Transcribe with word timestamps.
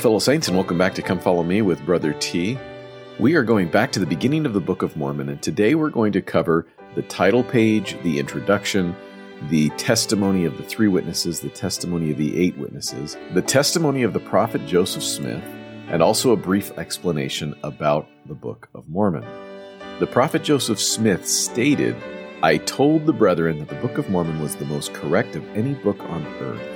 fellow 0.00 0.18
saints, 0.18 0.48
and 0.48 0.56
welcome 0.56 0.78
back 0.78 0.94
to 0.94 1.02
Come 1.02 1.18
Follow 1.18 1.42
Me 1.42 1.60
with 1.60 1.84
Brother 1.84 2.14
T. 2.14 2.58
We 3.18 3.34
are 3.34 3.42
going 3.42 3.68
back 3.68 3.92
to 3.92 4.00
the 4.00 4.06
beginning 4.06 4.46
of 4.46 4.54
the 4.54 4.60
Book 4.60 4.80
of 4.80 4.96
Mormon, 4.96 5.28
and 5.28 5.42
today 5.42 5.74
we're 5.74 5.90
going 5.90 6.12
to 6.12 6.22
cover 6.22 6.66
the 6.94 7.02
title 7.02 7.44
page, 7.44 7.98
the 8.02 8.18
introduction, 8.18 8.96
the 9.50 9.68
testimony 9.70 10.46
of 10.46 10.56
the 10.56 10.62
three 10.62 10.88
witnesses, 10.88 11.40
the 11.40 11.50
testimony 11.50 12.10
of 12.10 12.16
the 12.16 12.40
eight 12.40 12.56
witnesses, 12.56 13.18
the 13.34 13.42
testimony 13.42 14.02
of 14.02 14.14
the 14.14 14.20
prophet 14.20 14.64
Joseph 14.66 15.02
Smith, 15.02 15.44
and 15.88 16.02
also 16.02 16.32
a 16.32 16.36
brief 16.36 16.70
explanation 16.78 17.54
about 17.62 18.08
the 18.24 18.34
Book 18.34 18.70
of 18.74 18.88
Mormon. 18.88 19.26
The 19.98 20.06
prophet 20.06 20.42
Joseph 20.42 20.80
Smith 20.80 21.28
stated, 21.28 21.94
I 22.42 22.56
told 22.56 23.04
the 23.04 23.12
brethren 23.12 23.58
that 23.58 23.68
the 23.68 23.86
Book 23.86 23.98
of 23.98 24.08
Mormon 24.08 24.40
was 24.40 24.56
the 24.56 24.64
most 24.64 24.94
correct 24.94 25.36
of 25.36 25.46
any 25.54 25.74
book 25.74 26.00
on 26.04 26.26
earth, 26.40 26.66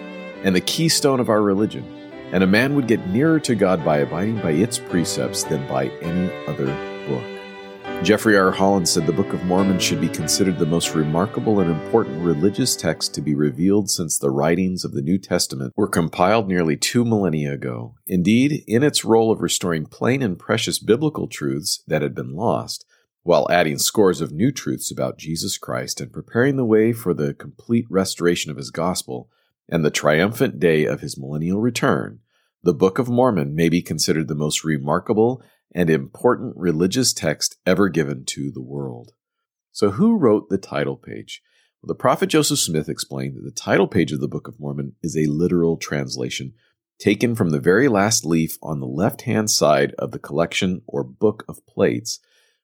and 0.45 0.55
the 0.55 0.61
keystone 0.61 1.21
of 1.21 1.31
our 1.31 1.41
religion 1.41 2.04
and 2.35 2.43
a 2.43 2.49
man 2.49 2.75
would 2.75 2.89
get 2.89 3.07
nearer 3.11 3.39
to 3.39 3.55
God 3.55 3.85
by 3.85 3.99
abiding 3.99 4.41
by 4.41 4.51
its 4.51 4.77
precepts 4.77 5.45
than 5.45 5.65
by 5.69 5.87
any 6.03 6.33
other 6.49 6.67
book. 7.07 8.03
Jeffrey 8.03 8.37
R. 8.37 8.51
Holland 8.51 8.89
said 8.89 9.07
the 9.07 9.13
Book 9.13 9.33
of 9.33 9.45
Mormon 9.45 9.79
should 9.79 10.01
be 10.01 10.09
considered 10.09 10.59
the 10.59 10.67
most 10.67 10.97
remarkable 10.97 11.61
and 11.61 11.71
important 11.71 12.25
religious 12.25 12.75
text 12.75 13.15
to 13.15 13.21
be 13.21 13.37
revealed 13.37 13.89
since 13.89 14.19
the 14.19 14.33
writings 14.33 14.85
of 14.85 14.95
the 14.95 15.01
New 15.01 15.17
Testament 15.17 15.73
were 15.77 15.87
compiled 15.87 16.49
nearly 16.49 16.77
two 16.77 17.05
millennia 17.05 17.53
ago. 17.53 17.95
Indeed, 18.09 18.65
in 18.67 18.83
its 18.83 19.05
role 19.05 19.31
of 19.31 19.41
restoring 19.41 19.87
plain 19.87 20.21
and 20.21 20.37
precious 20.37 20.81
biblical 20.81 21.29
truths 21.29 21.85
that 21.87 22.03
had 22.03 22.17
been 22.17 22.35
lost, 22.35 22.85
while 23.23 23.47
adding 23.49 23.79
scores 23.79 24.21
of 24.21 24.33
new 24.33 24.51
truths 24.51 24.91
about 24.91 25.19
Jesus 25.19 25.57
Christ 25.57 26.01
and 26.01 26.13
preparing 26.13 26.57
the 26.57 26.65
way 26.65 26.93
for 26.93 27.15
the 27.15 27.33
complete 27.33 27.87
restoration 27.89 28.51
of 28.51 28.57
his 28.57 28.73
gospel 28.73 29.31
and 29.69 29.85
the 29.85 29.91
triumphant 29.91 30.59
day 30.59 30.85
of 30.85 31.01
his 31.01 31.17
millennial 31.17 31.61
return, 31.61 32.19
the 32.65 32.73
Book 32.73 32.99
of 32.99 33.11
Mormon 33.11 33.55
may 33.55 33.69
be 33.69 33.83
considered 33.83 34.27
the 34.27 34.35
most 34.35 34.65
remarkable 34.65 35.43
and 35.75 35.91
important 35.91 36.55
religious 36.57 37.13
text 37.13 37.59
ever 37.67 37.91
given 37.91 38.25
to 38.25 38.51
the 38.51 38.63
world. 38.63 39.13
So, 39.71 39.91
who 39.91 40.17
wrote 40.17 40.49
the 40.49 40.57
title 40.57 40.97
page? 40.97 41.43
Well, 41.83 41.89
the 41.89 41.95
prophet 41.95 42.29
Joseph 42.29 42.59
Smith 42.59 42.89
explained 42.89 43.37
that 43.37 43.45
the 43.45 43.51
title 43.51 43.87
page 43.87 44.13
of 44.13 44.21
the 44.21 44.29
Book 44.29 44.49
of 44.49 44.59
Mormon 44.59 44.95
is 45.03 45.15
a 45.15 45.27
literal 45.27 45.77
translation 45.77 46.55
taken 46.99 47.35
from 47.35 47.51
the 47.51 47.61
very 47.61 47.87
last 47.87 48.25
leaf 48.25 48.57
on 48.63 48.81
the 48.81 48.87
left 48.87 49.23
hand 49.23 49.51
side 49.51 49.93
of 49.99 50.13
the 50.13 50.19
collection 50.19 50.81
or 50.87 51.05
book 51.05 51.45
of 51.47 51.67
plates, 51.67 52.19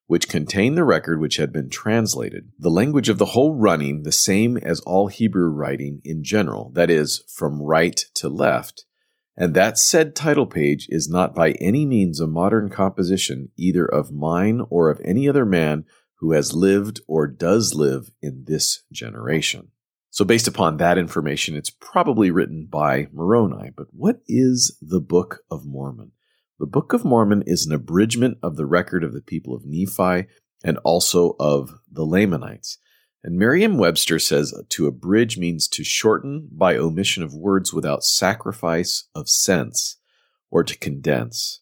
which 0.07 0.31
contain 0.31 0.77
the 0.77 0.85
record 0.85 1.21
which 1.21 1.37
had 1.37 1.53
been 1.53 1.69
translated. 1.69 2.53
The 2.59 2.71
language 2.71 3.11
of 3.11 3.19
the 3.19 3.27
whole 3.27 3.55
running 3.55 4.05
the 4.05 4.13
same 4.13 4.57
as 4.57 4.81
all 4.81 5.09
Hebrew 5.09 5.51
writing 5.51 6.01
in 6.05 6.25
general, 6.25 6.71
that 6.71 6.89
is, 6.89 7.23
from 7.29 7.61
right 7.61 8.03
to 8.15 8.31
left 8.31 8.87
and 9.37 9.55
that 9.55 9.79
said 9.79 10.15
title 10.15 10.47
page 10.47 10.87
is 10.91 11.09
not 11.09 11.35
by 11.35 11.53
any 11.53 11.87
means 11.87 12.21
a 12.21 12.27
modern 12.27 12.69
composition 12.69 13.51
either 13.57 13.87
of 13.87 14.13
mine 14.13 14.61
or 14.69 14.91
of 14.91 15.01
any 15.05 15.29
other 15.29 15.47
man 15.47 15.85
who 16.17 16.33
has 16.33 16.55
lived 16.55 17.01
or 17.09 17.27
does 17.27 17.75
live 17.75 18.11
in 18.21 18.45
this 18.47 18.83
generation. 18.93 19.69
So, 20.11 20.25
based 20.25 20.49
upon 20.49 20.77
that 20.77 20.99
information, 20.99 21.55
it's 21.55 21.71
probably 21.71 22.31
written 22.31 22.67
by 22.67 23.07
Moroni. 23.13 23.71
But 23.75 23.87
what 23.93 24.21
is 24.27 24.77
the 24.83 25.01
Book 25.01 25.39
of 25.51 25.65
Mormon? 25.65 26.13
The 26.59 26.67
Book 26.67 26.93
of 26.93 27.05
Mormon 27.05 27.45
is 27.47 27.65
an 27.65 27.73
abridgment 27.73 28.37
of 28.43 28.57
the 28.57 28.67
record 28.67 29.05
of 29.05 29.15
the 29.15 29.23
people 29.23 29.55
of 29.55 29.65
Nephi 29.65 30.27
and 30.65 30.79
also 30.79 31.37
of 31.39 31.71
the 31.91 32.05
Lamanites. 32.05 32.79
And 33.23 33.37
Merriam 33.37 33.77
Webster 33.77 34.19
says 34.19 34.55
to 34.71 34.87
abridge 34.87 35.37
means 35.37 35.69
to 35.69 35.85
shorten 35.85 36.49
by 36.51 36.77
omission 36.77 37.23
of 37.23 37.35
words 37.35 37.73
without 37.73 38.03
sacrifice 38.03 39.09
of 39.15 39.29
sense, 39.29 39.97
or 40.51 40.65
to 40.65 40.79
condense. 40.79 41.61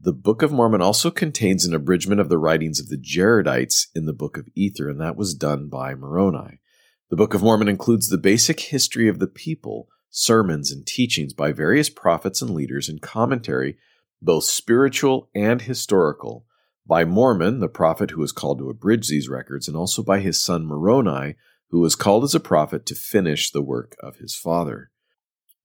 The 0.00 0.12
Book 0.12 0.42
of 0.42 0.52
Mormon 0.52 0.80
also 0.80 1.10
contains 1.10 1.64
an 1.64 1.74
abridgment 1.74 2.20
of 2.20 2.28
the 2.28 2.38
writings 2.38 2.80
of 2.80 2.88
the 2.88 2.96
Jaredites 2.96 3.88
in 3.94 4.06
the 4.06 4.12
Book 4.12 4.36
of 4.36 4.48
Ether, 4.54 4.88
and 4.88 5.00
that 5.00 5.16
was 5.16 5.34
done 5.34 5.68
by 5.68 5.94
Moroni. 5.94 6.60
The 7.10 7.16
Book 7.16 7.34
of 7.34 7.42
Mormon 7.42 7.68
includes 7.68 8.08
the 8.08 8.18
basic 8.18 8.58
history 8.60 9.06
of 9.06 9.18
the 9.18 9.26
people, 9.26 9.88
sermons, 10.08 10.72
and 10.72 10.86
teachings 10.86 11.34
by 11.34 11.52
various 11.52 11.90
prophets 11.90 12.42
and 12.42 12.50
leaders, 12.52 12.88
and 12.88 13.02
commentary, 13.02 13.76
both 14.20 14.44
spiritual 14.44 15.28
and 15.34 15.62
historical, 15.62 16.46
by 16.86 17.04
Mormon, 17.04 17.60
the 17.60 17.68
prophet 17.68 18.10
who 18.10 18.20
was 18.20 18.32
called 18.32 18.58
to 18.58 18.70
abridge 18.70 19.08
these 19.08 19.28
records, 19.28 19.68
and 19.68 19.76
also 19.76 20.02
by 20.02 20.20
his 20.20 20.42
son 20.42 20.66
Moroni, 20.66 21.36
who 21.70 21.80
was 21.80 21.94
called 21.94 22.24
as 22.24 22.34
a 22.34 22.40
prophet 22.40 22.84
to 22.86 22.94
finish 22.94 23.50
the 23.50 23.62
work 23.62 23.96
of 24.00 24.16
his 24.16 24.34
father. 24.36 24.90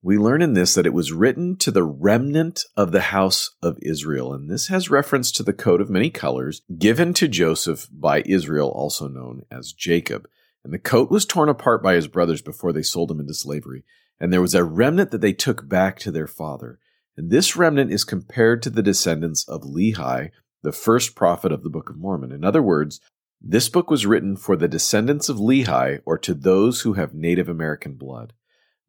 We 0.00 0.16
learn 0.16 0.42
in 0.42 0.54
this 0.54 0.74
that 0.74 0.86
it 0.86 0.92
was 0.92 1.12
written 1.12 1.56
to 1.56 1.72
the 1.72 1.82
remnant 1.82 2.62
of 2.76 2.92
the 2.92 3.00
house 3.00 3.50
of 3.62 3.78
Israel, 3.82 4.32
and 4.32 4.48
this 4.48 4.68
has 4.68 4.90
reference 4.90 5.32
to 5.32 5.42
the 5.42 5.52
coat 5.52 5.80
of 5.80 5.90
many 5.90 6.08
colors 6.08 6.62
given 6.78 7.12
to 7.14 7.26
Joseph 7.26 7.88
by 7.90 8.22
Israel, 8.24 8.68
also 8.68 9.08
known 9.08 9.42
as 9.50 9.72
Jacob. 9.72 10.28
And 10.62 10.72
the 10.72 10.78
coat 10.78 11.10
was 11.10 11.26
torn 11.26 11.48
apart 11.48 11.82
by 11.82 11.94
his 11.94 12.06
brothers 12.06 12.42
before 12.42 12.72
they 12.72 12.82
sold 12.82 13.10
him 13.10 13.18
into 13.18 13.34
slavery, 13.34 13.84
and 14.20 14.32
there 14.32 14.40
was 14.40 14.54
a 14.54 14.64
remnant 14.64 15.10
that 15.10 15.20
they 15.20 15.32
took 15.32 15.68
back 15.68 15.98
to 16.00 16.12
their 16.12 16.28
father. 16.28 16.78
And 17.16 17.30
this 17.30 17.56
remnant 17.56 17.92
is 17.92 18.04
compared 18.04 18.62
to 18.62 18.70
the 18.70 18.82
descendants 18.82 19.48
of 19.48 19.62
Lehi, 19.62 20.30
the 20.62 20.72
first 20.72 21.14
prophet 21.14 21.52
of 21.52 21.62
the 21.62 21.70
Book 21.70 21.90
of 21.90 21.96
Mormon. 21.96 22.32
In 22.32 22.44
other 22.44 22.62
words, 22.62 23.00
this 23.40 23.68
book 23.68 23.90
was 23.90 24.06
written 24.06 24.36
for 24.36 24.56
the 24.56 24.68
descendants 24.68 25.28
of 25.28 25.36
Lehi 25.36 26.00
or 26.04 26.18
to 26.18 26.34
those 26.34 26.80
who 26.80 26.94
have 26.94 27.14
Native 27.14 27.48
American 27.48 27.94
blood. 27.94 28.32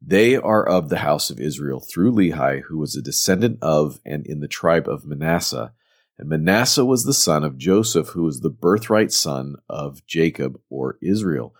They 0.02 0.34
are 0.34 0.66
of 0.66 0.88
the 0.88 0.98
house 0.98 1.30
of 1.30 1.38
Israel 1.38 1.80
through 1.80 2.12
Lehi, 2.12 2.62
who 2.62 2.78
was 2.78 2.96
a 2.96 3.02
descendant 3.02 3.58
of 3.62 4.00
and 4.04 4.26
in 4.26 4.40
the 4.40 4.48
tribe 4.48 4.88
of 4.88 5.04
Manasseh. 5.04 5.72
And 6.18 6.28
Manasseh 6.28 6.84
was 6.84 7.04
the 7.04 7.14
son 7.14 7.44
of 7.44 7.58
Joseph, 7.58 8.08
who 8.08 8.24
was 8.24 8.40
the 8.40 8.50
birthright 8.50 9.12
son 9.12 9.56
of 9.68 10.04
Jacob 10.06 10.60
or 10.68 10.98
Israel. 11.00 11.54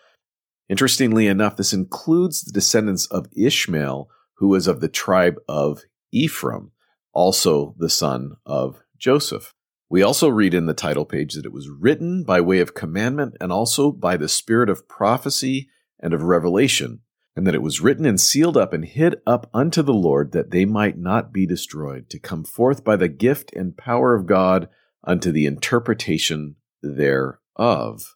Interestingly 0.69 1.27
enough, 1.27 1.57
this 1.57 1.73
includes 1.73 2.43
the 2.43 2.53
descendants 2.53 3.07
of 3.07 3.29
Ishmael, 3.37 4.09
who 4.35 4.49
was 4.49 4.67
of 4.67 4.81
the 4.81 4.89
tribe 4.89 5.37
of 5.49 5.83
Ephraim, 6.13 6.73
also 7.13 7.75
the 7.79 7.91
son 7.91 8.37
of 8.47 8.83
Joseph. 8.99 9.55
We 9.91 10.03
also 10.03 10.29
read 10.29 10.55
in 10.55 10.67
the 10.67 10.73
title 10.73 11.05
page 11.05 11.35
that 11.35 11.45
it 11.45 11.53
was 11.53 11.69
written 11.69 12.23
by 12.23 12.41
way 12.41 12.61
of 12.61 12.75
commandment 12.75 13.37
and 13.41 13.51
also 13.51 13.91
by 13.91 14.17
the 14.17 14.29
spirit 14.29 14.71
of 14.71 14.89
prophecy 14.89 15.69
and 15.99 16.15
of 16.15 16.23
revelation, 16.23 17.01
and 17.35 17.45
that 17.45 17.57
it 17.57 17.63
was 17.63 17.81
written 17.81 18.07
and 18.07 18.21
sealed 18.21 18.57
up 18.57 18.73
and 18.73 18.85
hid 18.85 19.17
up 19.27 19.51
unto 19.53 19.83
the 19.83 19.93
Lord 19.93 20.31
that 20.31 20.53
they 20.53 20.65
might 20.65 20.97
not 20.97 21.33
be 21.33 21.45
destroyed, 21.45 22.09
to 22.11 22.21
come 22.21 22.45
forth 22.45 22.85
by 22.85 22.95
the 22.95 23.09
gift 23.09 23.53
and 23.53 23.77
power 23.77 24.15
of 24.15 24.27
God 24.27 24.69
unto 25.03 25.33
the 25.33 25.45
interpretation 25.45 26.55
thereof. 26.83 28.15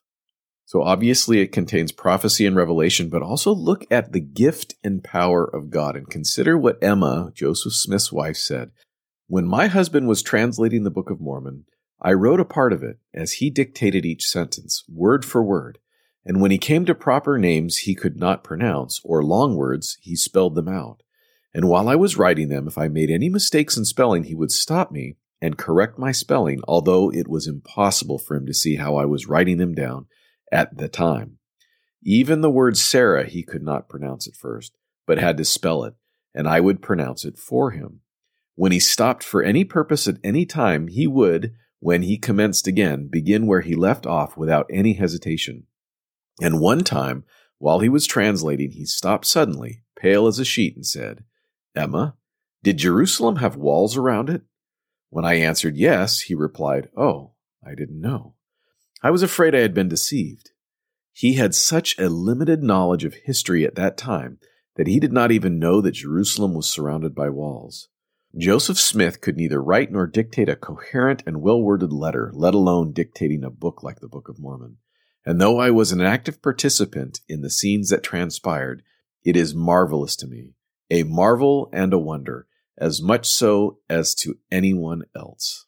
So 0.63 0.81
obviously 0.81 1.41
it 1.41 1.51
contains 1.51 1.91
prophecy 1.91 2.45
and 2.45 2.55
revelation, 2.55 3.09
but 3.09 3.21
also 3.21 3.53
look 3.53 3.85
at 3.91 4.13
the 4.13 4.21
gift 4.21 4.75
and 4.81 5.03
power 5.03 5.43
of 5.43 5.69
God 5.69 5.97
and 5.97 6.09
consider 6.09 6.57
what 6.57 6.81
Emma, 6.81 7.31
Joseph 7.35 7.73
Smith's 7.73 8.13
wife, 8.13 8.37
said. 8.37 8.71
When 9.27 9.47
my 9.47 9.65
husband 9.65 10.07
was 10.07 10.21
translating 10.21 10.83
the 10.83 10.91
Book 10.91 11.09
of 11.09 11.19
Mormon, 11.19 11.65
I 11.99 12.13
wrote 12.13 12.39
a 12.39 12.45
part 12.45 12.71
of 12.71 12.83
it 12.83 12.99
as 13.11 13.33
he 13.33 13.49
dictated 13.49 14.05
each 14.05 14.27
sentence, 14.27 14.83
word 14.87 15.25
for 15.25 15.41
word. 15.41 15.79
And 16.23 16.41
when 16.41 16.51
he 16.51 16.59
came 16.59 16.85
to 16.85 16.93
proper 16.93 17.39
names 17.39 17.77
he 17.79 17.95
could 17.95 18.17
not 18.17 18.43
pronounce, 18.43 19.01
or 19.03 19.23
long 19.23 19.55
words, 19.55 19.97
he 20.01 20.15
spelled 20.15 20.53
them 20.53 20.67
out. 20.67 21.01
And 21.55 21.67
while 21.67 21.89
I 21.89 21.95
was 21.95 22.17
writing 22.17 22.49
them, 22.49 22.67
if 22.67 22.77
I 22.77 22.87
made 22.87 23.09
any 23.09 23.29
mistakes 23.29 23.77
in 23.77 23.85
spelling, 23.85 24.25
he 24.25 24.35
would 24.35 24.51
stop 24.51 24.91
me 24.91 25.15
and 25.41 25.57
correct 25.57 25.97
my 25.97 26.11
spelling, 26.11 26.61
although 26.67 27.11
it 27.11 27.27
was 27.27 27.47
impossible 27.47 28.19
for 28.19 28.35
him 28.35 28.45
to 28.45 28.53
see 28.53 28.75
how 28.75 28.95
I 28.95 29.05
was 29.05 29.27
writing 29.27 29.57
them 29.57 29.73
down 29.73 30.05
at 30.51 30.77
the 30.77 30.87
time. 30.87 31.39
Even 32.03 32.41
the 32.41 32.51
word 32.51 32.77
Sarah 32.77 33.25
he 33.25 33.41
could 33.41 33.63
not 33.63 33.89
pronounce 33.89 34.27
at 34.27 34.35
first, 34.35 34.77
but 35.07 35.17
had 35.17 35.37
to 35.37 35.45
spell 35.45 35.83
it, 35.83 35.95
and 36.35 36.47
I 36.47 36.59
would 36.59 36.83
pronounce 36.83 37.25
it 37.25 37.39
for 37.39 37.71
him. 37.71 38.01
When 38.55 38.71
he 38.71 38.79
stopped 38.79 39.23
for 39.23 39.43
any 39.43 39.63
purpose 39.63 40.07
at 40.07 40.17
any 40.23 40.45
time, 40.45 40.87
he 40.87 41.07
would, 41.07 41.53
when 41.79 42.03
he 42.03 42.17
commenced 42.17 42.67
again, 42.67 43.07
begin 43.07 43.47
where 43.47 43.61
he 43.61 43.75
left 43.75 44.05
off 44.05 44.37
without 44.37 44.65
any 44.69 44.93
hesitation. 44.93 45.67
And 46.41 46.59
one 46.59 46.83
time, 46.83 47.25
while 47.57 47.79
he 47.79 47.89
was 47.89 48.05
translating, 48.07 48.71
he 48.71 48.85
stopped 48.85 49.25
suddenly, 49.25 49.83
pale 49.97 50.27
as 50.27 50.39
a 50.39 50.45
sheet, 50.45 50.75
and 50.75 50.85
said, 50.85 51.25
Emma, 51.75 52.15
did 52.63 52.77
Jerusalem 52.77 53.37
have 53.37 53.57
walls 53.57 53.97
around 53.97 54.29
it? 54.29 54.41
When 55.09 55.25
I 55.25 55.35
answered 55.35 55.77
yes, 55.77 56.21
he 56.21 56.35
replied, 56.35 56.89
Oh, 56.97 57.33
I 57.65 57.75
didn't 57.75 58.01
know. 58.01 58.35
I 59.03 59.11
was 59.11 59.21
afraid 59.21 59.53
I 59.53 59.59
had 59.59 59.73
been 59.73 59.89
deceived. 59.89 60.51
He 61.11 61.33
had 61.33 61.55
such 61.55 61.97
a 61.99 62.09
limited 62.09 62.63
knowledge 62.63 63.03
of 63.03 63.13
history 63.13 63.65
at 63.65 63.75
that 63.75 63.97
time 63.97 64.39
that 64.75 64.87
he 64.87 64.99
did 64.99 65.13
not 65.13 65.31
even 65.31 65.59
know 65.59 65.79
that 65.81 65.91
Jerusalem 65.91 66.53
was 66.53 66.67
surrounded 66.67 67.13
by 67.13 67.29
walls. 67.29 67.89
Joseph 68.37 68.77
Smith 68.77 69.21
could 69.21 69.37
neither 69.37 69.63
write 69.63 69.93
nor 69.93 70.07
dictate 70.07 70.49
a 70.49 70.57
coherent 70.57 71.23
and 71.25 71.41
well 71.41 71.61
worded 71.61 71.93
letter, 71.93 72.31
let 72.33 72.53
alone 72.53 72.91
dictating 72.91 73.45
a 73.45 73.49
book 73.49 73.81
like 73.81 74.01
the 74.01 74.09
Book 74.09 74.27
of 74.27 74.39
Mormon. 74.39 74.77
And 75.25 75.39
though 75.39 75.57
I 75.57 75.71
was 75.71 75.93
an 75.93 76.01
active 76.01 76.41
participant 76.41 77.21
in 77.29 77.41
the 77.41 77.49
scenes 77.49 77.89
that 77.89 78.03
transpired, 78.03 78.83
it 79.23 79.37
is 79.37 79.55
marvelous 79.55 80.17
to 80.17 80.27
me, 80.27 80.53
a 80.91 81.03
marvel 81.03 81.69
and 81.71 81.93
a 81.93 81.97
wonder, 81.97 82.47
as 82.77 83.01
much 83.01 83.25
so 83.25 83.79
as 83.89 84.13
to 84.15 84.37
anyone 84.51 85.03
else. 85.15 85.65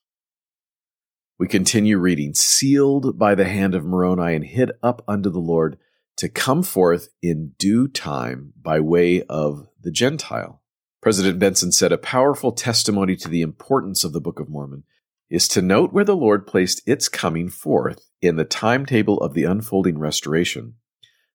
We 1.40 1.48
continue 1.48 1.98
reading, 1.98 2.34
sealed 2.34 3.18
by 3.18 3.34
the 3.34 3.46
hand 3.46 3.76
of 3.76 3.86
Moroni 3.86 4.36
and 4.36 4.44
hid 4.44 4.72
up 4.84 5.04
unto 5.08 5.30
the 5.30 5.40
Lord 5.40 5.78
to 6.18 6.28
come 6.28 6.64
forth 6.64 7.08
in 7.22 7.54
due 7.58 7.88
time 7.88 8.54
by 8.62 8.82
way 8.82 9.24
of 9.24 9.68
the 9.80 9.92
Gentile. 9.92 10.62
President 11.08 11.40
Benson 11.40 11.72
said 11.72 11.94
a 11.94 11.98
powerful 11.98 12.52
testimony 12.52 13.16
to 13.16 13.30
the 13.30 13.42
importance 13.42 14.04
of 14.04 14.12
the 14.12 14.20
Book 14.20 14.42
of 14.42 14.50
Mormon 14.50 14.84
is 15.30 15.48
to 15.48 15.62
note 15.62 15.94
where 15.94 16.04
the 16.04 16.18
Lord 16.18 16.46
placed 16.46 16.82
its 16.86 17.08
coming 17.08 17.48
forth 17.48 18.10
in 18.22 18.36
the 18.36 18.44
timetable 18.44 19.18
of 19.22 19.34
the 19.34 19.46
unfolding 19.46 20.00
restoration. 20.00 20.74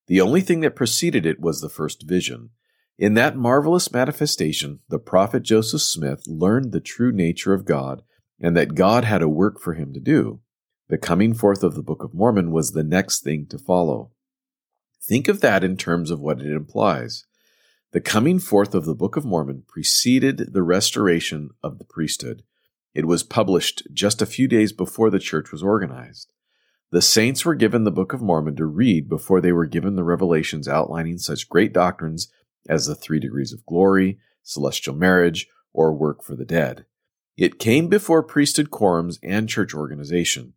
The 0.05 0.21
only 0.21 0.41
thing 0.41 0.59
that 0.59 0.75
preceded 0.75 1.25
it 1.25 1.39
was 1.39 1.59
the 1.59 1.69
first 1.69 2.03
vision. 2.03 2.51
In 2.99 3.15
that 3.15 3.35
marvelous 3.35 3.91
manifestation, 3.91 4.81
the 4.89 4.99
prophet 4.99 5.41
Joseph 5.41 5.81
Smith 5.81 6.21
learned 6.27 6.71
the 6.71 6.79
true 6.79 7.11
nature 7.11 7.55
of 7.55 7.65
God 7.65 8.03
and 8.39 8.55
that 8.55 8.75
God 8.75 9.05
had 9.05 9.23
a 9.23 9.27
work 9.27 9.59
for 9.59 9.73
him 9.73 9.91
to 9.93 9.99
do. 9.99 10.39
The 10.89 10.99
coming 10.99 11.33
forth 11.33 11.63
of 11.63 11.73
the 11.73 11.81
Book 11.81 12.03
of 12.03 12.13
Mormon 12.13 12.51
was 12.51 12.73
the 12.73 12.83
next 12.83 13.23
thing 13.23 13.47
to 13.47 13.57
follow. 13.57 14.11
Think 15.01 15.27
of 15.27 15.41
that 15.41 15.63
in 15.63 15.77
terms 15.77 16.11
of 16.11 16.19
what 16.19 16.41
it 16.41 16.51
implies. 16.51 17.25
The 17.93 18.01
coming 18.01 18.39
forth 18.39 18.73
of 18.73 18.85
the 18.85 18.95
Book 18.95 19.17
of 19.17 19.23
Mormon 19.23 19.65
preceded 19.67 20.51
the 20.51 20.63
restoration 20.63 21.51
of 21.61 21.77
the 21.77 21.85
priesthood. 21.85 22.41
It 22.95 23.05
was 23.05 23.21
published 23.21 23.83
just 23.93 24.19
a 24.19 24.25
few 24.25 24.47
days 24.47 24.71
before 24.71 25.11
the 25.11 25.19
church 25.19 25.51
was 25.51 25.61
organized. 25.61 26.33
The 26.89 27.03
saints 27.03 27.45
were 27.45 27.53
given 27.53 27.83
the 27.83 27.91
Book 27.91 28.11
of 28.11 28.19
Mormon 28.19 28.55
to 28.55 28.65
read 28.65 29.07
before 29.07 29.41
they 29.41 29.51
were 29.51 29.67
given 29.67 29.95
the 29.95 30.03
revelations 30.03 30.67
outlining 30.67 31.19
such 31.19 31.47
great 31.47 31.71
doctrines 31.71 32.31
as 32.67 32.87
the 32.87 32.95
three 32.95 33.19
degrees 33.19 33.53
of 33.53 33.63
glory, 33.67 34.17
celestial 34.41 34.95
marriage, 34.95 35.47
or 35.71 35.93
work 35.93 36.23
for 36.23 36.35
the 36.35 36.45
dead. 36.45 36.87
It 37.37 37.59
came 37.59 37.89
before 37.89 38.23
priesthood 38.23 38.71
quorums 38.71 39.19
and 39.21 39.47
church 39.47 39.75
organization. 39.75 40.53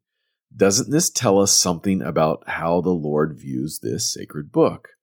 Doesn't 0.56 0.90
this 0.90 1.10
tell 1.10 1.38
us 1.38 1.52
something 1.52 2.00
about 2.00 2.48
how 2.48 2.80
the 2.80 2.88
Lord 2.88 3.38
views 3.38 3.80
this 3.82 4.10
sacred 4.10 4.50
book? 4.50 4.95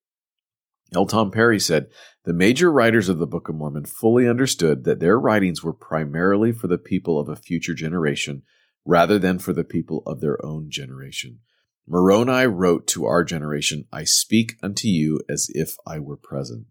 L. 0.95 1.05
Tom 1.05 1.31
Perry 1.31 1.59
said, 1.59 1.87
The 2.23 2.33
major 2.33 2.71
writers 2.71 3.09
of 3.09 3.19
the 3.19 3.27
Book 3.27 3.49
of 3.49 3.55
Mormon 3.55 3.85
fully 3.85 4.27
understood 4.27 4.83
that 4.83 4.99
their 4.99 5.19
writings 5.19 5.63
were 5.63 5.73
primarily 5.73 6.51
for 6.51 6.67
the 6.67 6.77
people 6.77 7.19
of 7.19 7.29
a 7.29 7.35
future 7.35 7.73
generation 7.73 8.43
rather 8.85 9.17
than 9.17 9.39
for 9.39 9.53
the 9.53 9.63
people 9.63 10.03
of 10.05 10.21
their 10.21 10.43
own 10.45 10.69
generation. 10.69 11.39
Moroni 11.87 12.47
wrote 12.47 12.87
to 12.87 13.05
our 13.05 13.23
generation, 13.23 13.85
I 13.91 14.03
speak 14.03 14.55
unto 14.61 14.87
you 14.87 15.19
as 15.27 15.49
if 15.53 15.75
I 15.85 15.99
were 15.99 16.17
present. 16.17 16.67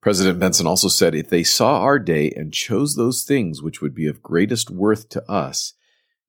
President 0.00 0.38
Benson 0.38 0.66
also 0.66 0.88
said, 0.88 1.14
If 1.14 1.28
they 1.28 1.42
saw 1.42 1.80
our 1.80 1.98
day 1.98 2.30
and 2.30 2.52
chose 2.52 2.94
those 2.94 3.24
things 3.24 3.60
which 3.62 3.80
would 3.80 3.94
be 3.94 4.06
of 4.06 4.22
greatest 4.22 4.70
worth 4.70 5.08
to 5.10 5.28
us, 5.30 5.74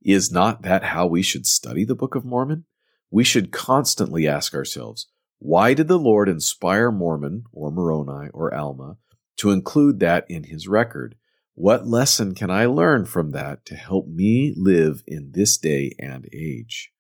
is 0.02 0.32
not 0.32 0.64
that 0.64 0.86
how 0.86 1.06
we 1.06 1.22
should 1.22 1.46
study 1.46 1.86
the 1.86 1.96
Book 1.96 2.16
of 2.16 2.26
Mormon? 2.26 2.66
We 3.12 3.24
should 3.24 3.52
constantly 3.52 4.28
ask 4.28 4.56
ourselves, 4.56 5.08
why 5.40 5.74
did 5.74 5.88
the 5.88 5.98
Lord 5.98 6.28
inspire 6.28 6.92
Mormon 6.92 7.46
or 7.54 7.72
Moroni 7.72 8.30
or 8.34 8.54
Alma 8.54 8.98
to 9.38 9.52
include 9.52 10.02
that 10.02 10.26
in 10.30 10.44
his 10.44 10.68
record? 10.68 11.16
What 11.56 11.88
lesson 11.88 12.36
can 12.36 12.52
I 12.52 12.66
learn 12.66 13.06
from 13.06 13.32
that 13.32 13.66
to 13.66 13.76
help 13.76 14.08
me 14.08 14.54
live 14.56 15.02
in 15.08 15.32
this 15.34 15.58
day 15.58 15.96
and 15.98 16.28
age? 16.34 16.92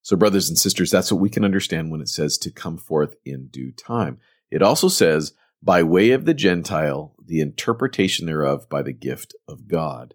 So, 0.00 0.16
brothers 0.16 0.48
and 0.48 0.58
sisters, 0.58 0.90
that's 0.90 1.12
what 1.12 1.20
we 1.20 1.30
can 1.30 1.44
understand 1.44 1.90
when 1.90 2.00
it 2.00 2.08
says 2.08 2.38
to 2.38 2.50
come 2.50 2.78
forth 2.78 3.14
in 3.24 3.48
due 3.48 3.72
time. 3.72 4.18
It 4.50 4.62
also 4.62 4.88
says, 4.88 5.34
by 5.62 5.82
way 5.82 6.10
of 6.10 6.24
the 6.24 6.34
Gentile, 6.34 7.14
the 7.24 7.40
interpretation 7.40 8.26
thereof 8.26 8.68
by 8.68 8.82
the 8.82 8.92
gift 8.92 9.34
of 9.46 9.68
God. 9.68 10.14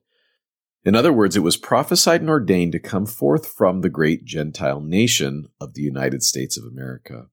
In 0.83 0.95
other 0.95 1.13
words, 1.13 1.35
it 1.35 1.41
was 1.41 1.57
prophesied 1.57 2.21
and 2.21 2.29
ordained 2.29 2.71
to 2.71 2.79
come 2.79 3.05
forth 3.05 3.47
from 3.47 3.81
the 3.81 3.89
great 3.89 4.25
Gentile 4.25 4.81
nation 4.81 5.47
of 5.61 5.73
the 5.73 5.81
United 5.81 6.23
States 6.23 6.57
of 6.57 6.65
America. 6.65 7.27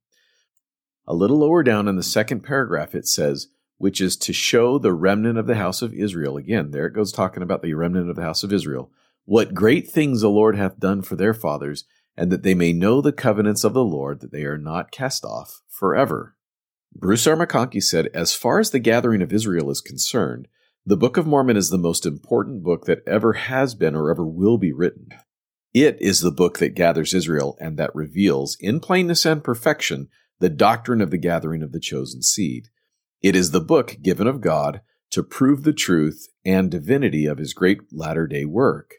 A 1.06 1.15
little 1.15 1.39
lower 1.39 1.62
down 1.62 1.89
in 1.89 1.97
the 1.97 2.03
second 2.03 2.41
paragraph, 2.41 2.95
it 2.95 3.06
says, 3.06 3.49
which 3.77 4.01
is 4.01 4.17
to 4.17 4.33
show 4.33 4.79
the 4.79 4.93
remnant 4.93 5.39
of 5.39 5.47
the 5.47 5.56
house 5.56 5.83
of 5.83 5.93
Israel. 5.93 6.37
Again, 6.37 6.71
there 6.71 6.87
it 6.87 6.95
goes 6.95 7.12
talking 7.12 7.43
about 7.43 7.62
the 7.62 7.75
remnant 7.75 8.09
of 8.09 8.17
the 8.17 8.23
house 8.23 8.43
of 8.43 8.53
Israel. 8.53 8.91
What 9.25 9.55
great 9.55 9.91
things 9.91 10.21
the 10.21 10.31
Lord 10.31 10.56
hath 10.56 10.79
done 10.79 11.03
for 11.03 11.17
their 11.17 11.35
fathers, 11.35 11.85
and 12.17 12.31
that 12.31 12.43
they 12.43 12.55
may 12.55 12.73
know 12.73 13.01
the 13.01 13.12
covenants 13.12 13.65
of 13.65 13.75
the 13.75 13.85
Lord, 13.85 14.21
that 14.21 14.33
they 14.33 14.45
are 14.45 14.59
not 14.59 14.91
cast 14.91 15.25
off 15.25 15.61
forever. 15.69 16.37
Bruce 16.95 17.27
R. 17.27 17.37
McConkie 17.37 17.83
said, 17.83 18.09
As 18.15 18.35
far 18.35 18.61
as 18.61 18.71
the 18.71 18.79
gathering 18.79 19.21
of 19.21 19.33
Israel 19.33 19.71
is 19.71 19.81
concerned, 19.81 20.49
the 20.87 20.97
Book 20.97 21.17
of 21.17 21.27
Mormon 21.27 21.56
is 21.56 21.71
the 21.71 21.79
most 21.79 22.06
important 22.06 22.62
book 22.62 22.85
that 22.85 23.03
ever 23.06 23.33
has 23.33 23.75
been 23.75 23.95
or 23.95 24.11
ever 24.11 24.25
will 24.25 24.59
be 24.59 24.73
written. 24.73 25.09
It 25.73 26.01
is 26.01 26.21
the 26.21 26.31
book 26.31 26.59
that 26.59 26.77
gathers 26.77 27.12
Israel 27.12 27.56
and 27.61 27.77
that 27.79 27.95
reveals, 27.95 28.56
in 28.61 28.79
plainness 28.79 29.25
and 29.27 29.43
perfection, 29.43 30.09
the 30.44 30.50
doctrine 30.50 31.00
of 31.00 31.11
the 31.11 31.17
gathering 31.17 31.62
of 31.62 31.73
the 31.73 31.81
chosen 31.81 32.20
seed. 32.20 32.69
It 33.23 33.35
is 33.35 33.50
the 33.50 33.62
book 33.62 33.96
given 34.02 34.26
of 34.26 34.43
God 34.43 34.82
to 35.12 35.23
prove 35.23 35.62
the 35.62 35.73
truth 35.73 36.29
and 36.44 36.70
divinity 36.70 37.25
of 37.25 37.38
his 37.38 37.55
great 37.55 37.81
latter 37.91 38.26
day 38.26 38.44
work. 38.44 38.96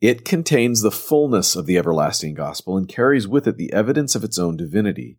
It 0.00 0.24
contains 0.24 0.80
the 0.80 0.90
fullness 0.90 1.54
of 1.54 1.66
the 1.66 1.76
everlasting 1.76 2.32
gospel 2.32 2.78
and 2.78 2.88
carries 2.88 3.28
with 3.28 3.46
it 3.46 3.58
the 3.58 3.74
evidence 3.74 4.14
of 4.14 4.24
its 4.24 4.38
own 4.38 4.56
divinity. 4.56 5.18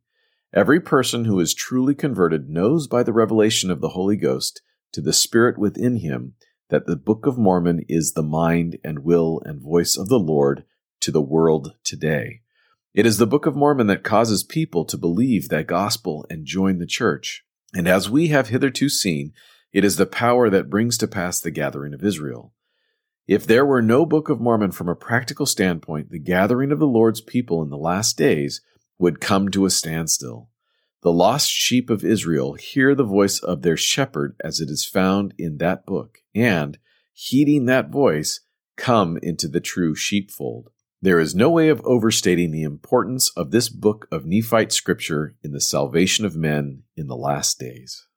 Every 0.51 0.79
person 0.79 1.25
who 1.25 1.39
is 1.39 1.53
truly 1.53 1.93
converted 1.93 2.49
knows 2.49 2.87
by 2.87 3.03
the 3.03 3.13
revelation 3.13 3.69
of 3.69 3.79
the 3.79 3.89
Holy 3.89 4.17
Ghost 4.17 4.63
to 4.93 5.01
the 5.01 5.13
Spirit 5.13 5.59
within 5.59 5.97
him 5.97 6.33
that 6.71 6.87
the 6.87 6.95
Book 6.95 7.27
of 7.27 7.37
Mormon 7.37 7.85
is 7.87 8.13
the 8.13 8.23
mind 8.23 8.79
and 8.83 9.03
will 9.03 9.43
and 9.45 9.61
voice 9.61 9.95
of 9.95 10.09
the 10.09 10.17
Lord 10.17 10.63
to 11.01 11.11
the 11.11 11.21
world 11.21 11.75
today. 11.83 12.41
It 12.97 13.05
is 13.05 13.19
the 13.19 13.27
Book 13.27 13.45
of 13.45 13.55
Mormon 13.55 13.85
that 13.87 14.03
causes 14.03 14.43
people 14.43 14.83
to 14.85 14.97
believe 14.97 15.49
that 15.49 15.67
gospel 15.67 16.25
and 16.31 16.47
join 16.47 16.79
the 16.79 16.87
church. 16.87 17.45
And 17.75 17.87
as 17.87 18.09
we 18.09 18.29
have 18.29 18.47
hitherto 18.47 18.89
seen, 18.89 19.33
it 19.71 19.85
is 19.85 19.97
the 19.97 20.07
power 20.07 20.49
that 20.49 20.71
brings 20.71 20.97
to 20.97 21.07
pass 21.07 21.39
the 21.39 21.51
gathering 21.51 21.93
of 21.93 22.03
Israel. 22.03 22.55
If 23.27 23.45
there 23.45 23.67
were 23.67 23.83
no 23.83 24.03
Book 24.03 24.29
of 24.29 24.41
Mormon 24.41 24.71
from 24.71 24.89
a 24.89 24.95
practical 24.95 25.45
standpoint, 25.45 26.09
the 26.09 26.17
gathering 26.17 26.71
of 26.71 26.79
the 26.79 26.87
Lord's 26.87 27.21
people 27.21 27.61
in 27.61 27.69
the 27.69 27.77
last 27.77 28.17
days 28.17 28.61
would 28.97 29.21
come 29.21 29.49
to 29.49 29.67
a 29.67 29.69
standstill. 29.69 30.49
The 31.03 31.13
lost 31.13 31.51
sheep 31.51 31.91
of 31.91 32.03
Israel 32.03 32.55
hear 32.55 32.95
the 32.95 33.03
voice 33.03 33.37
of 33.37 33.61
their 33.61 33.77
shepherd 33.77 34.35
as 34.43 34.59
it 34.59 34.71
is 34.71 34.85
found 34.85 35.35
in 35.37 35.59
that 35.59 35.85
book, 35.85 36.23
and, 36.33 36.79
heeding 37.13 37.65
that 37.65 37.91
voice, 37.91 38.39
come 38.75 39.19
into 39.21 39.47
the 39.47 39.61
true 39.61 39.93
sheepfold. 39.93 40.71
There 41.01 41.19
is 41.19 41.35
no 41.35 41.51
way 41.51 41.69
of 41.69 41.81
overstating 41.85 42.51
the 42.51 42.63
importance 42.63 43.29
of 43.37 43.51
this 43.51 43.69
book 43.69 44.07
of 44.11 44.25
Nephite 44.25 44.71
scripture 44.71 45.35
in 45.43 45.51
the 45.51 45.61
salvation 45.61 46.25
of 46.25 46.35
men 46.35 46.83
in 46.95 47.07
the 47.07 47.15
last 47.15 47.59
days. 47.59 48.07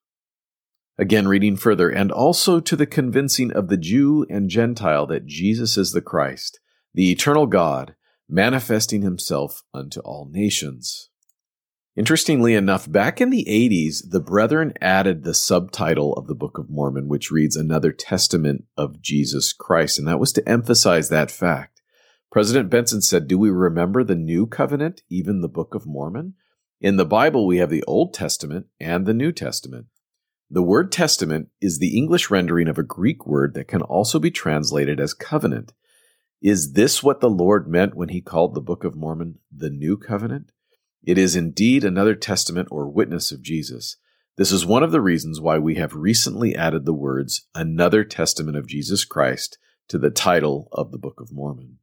Again, 0.96 1.28
reading 1.28 1.56
further, 1.56 1.90
and 1.90 2.10
also 2.10 2.58
to 2.60 2.76
the 2.76 2.86
convincing 2.86 3.52
of 3.52 3.68
the 3.68 3.76
Jew 3.76 4.26
and 4.30 4.48
Gentile 4.48 5.06
that 5.06 5.26
Jesus 5.26 5.76
is 5.76 5.92
the 5.92 6.00
Christ, 6.00 6.60
the 6.94 7.10
eternal 7.10 7.46
God, 7.46 7.94
manifesting 8.28 9.02
himself 9.02 9.62
unto 9.74 10.00
all 10.00 10.28
nations. 10.30 11.10
Interestingly 11.96 12.54
enough, 12.54 12.90
back 12.90 13.20
in 13.20 13.28
the 13.28 13.44
80s, 13.46 14.10
the 14.10 14.20
Brethren 14.20 14.72
added 14.80 15.22
the 15.22 15.34
subtitle 15.34 16.14
of 16.14 16.28
the 16.28 16.34
Book 16.34 16.56
of 16.56 16.70
Mormon, 16.70 17.08
which 17.08 17.30
reads 17.30 17.56
Another 17.56 17.92
Testament 17.92 18.64
of 18.76 19.02
Jesus 19.02 19.52
Christ, 19.52 19.98
and 19.98 20.08
that 20.08 20.20
was 20.20 20.32
to 20.32 20.48
emphasize 20.48 21.10
that 21.10 21.30
fact. 21.30 21.69
President 22.30 22.70
Benson 22.70 23.02
said, 23.02 23.26
Do 23.26 23.38
we 23.38 23.50
remember 23.50 24.04
the 24.04 24.14
New 24.14 24.46
Covenant, 24.46 25.02
even 25.08 25.40
the 25.40 25.48
Book 25.48 25.74
of 25.74 25.84
Mormon? 25.84 26.34
In 26.80 26.96
the 26.96 27.04
Bible, 27.04 27.44
we 27.46 27.58
have 27.58 27.70
the 27.70 27.82
Old 27.88 28.14
Testament 28.14 28.66
and 28.78 29.04
the 29.04 29.14
New 29.14 29.32
Testament. 29.32 29.86
The 30.48 30.62
word 30.62 30.92
testament 30.92 31.48
is 31.60 31.78
the 31.78 31.96
English 31.96 32.30
rendering 32.30 32.68
of 32.68 32.78
a 32.78 32.84
Greek 32.84 33.26
word 33.26 33.54
that 33.54 33.68
can 33.68 33.82
also 33.82 34.18
be 34.18 34.30
translated 34.30 35.00
as 35.00 35.12
covenant. 35.12 35.72
Is 36.40 36.72
this 36.72 37.02
what 37.02 37.20
the 37.20 37.28
Lord 37.28 37.68
meant 37.68 37.94
when 37.94 38.08
he 38.10 38.20
called 38.20 38.54
the 38.54 38.60
Book 38.60 38.84
of 38.84 38.96
Mormon 38.96 39.40
the 39.54 39.70
New 39.70 39.96
Covenant? 39.96 40.52
It 41.04 41.18
is 41.18 41.34
indeed 41.34 41.84
another 41.84 42.14
testament 42.14 42.68
or 42.70 42.88
witness 42.88 43.32
of 43.32 43.42
Jesus. 43.42 43.96
This 44.36 44.52
is 44.52 44.64
one 44.64 44.82
of 44.82 44.92
the 44.92 45.00
reasons 45.00 45.40
why 45.40 45.58
we 45.58 45.74
have 45.74 45.94
recently 45.94 46.54
added 46.54 46.84
the 46.84 46.94
words 46.94 47.48
another 47.54 48.04
testament 48.04 48.56
of 48.56 48.68
Jesus 48.68 49.04
Christ 49.04 49.58
to 49.88 49.98
the 49.98 50.10
title 50.10 50.68
of 50.72 50.92
the 50.92 50.98
Book 50.98 51.20
of 51.20 51.32
Mormon. 51.32 51.78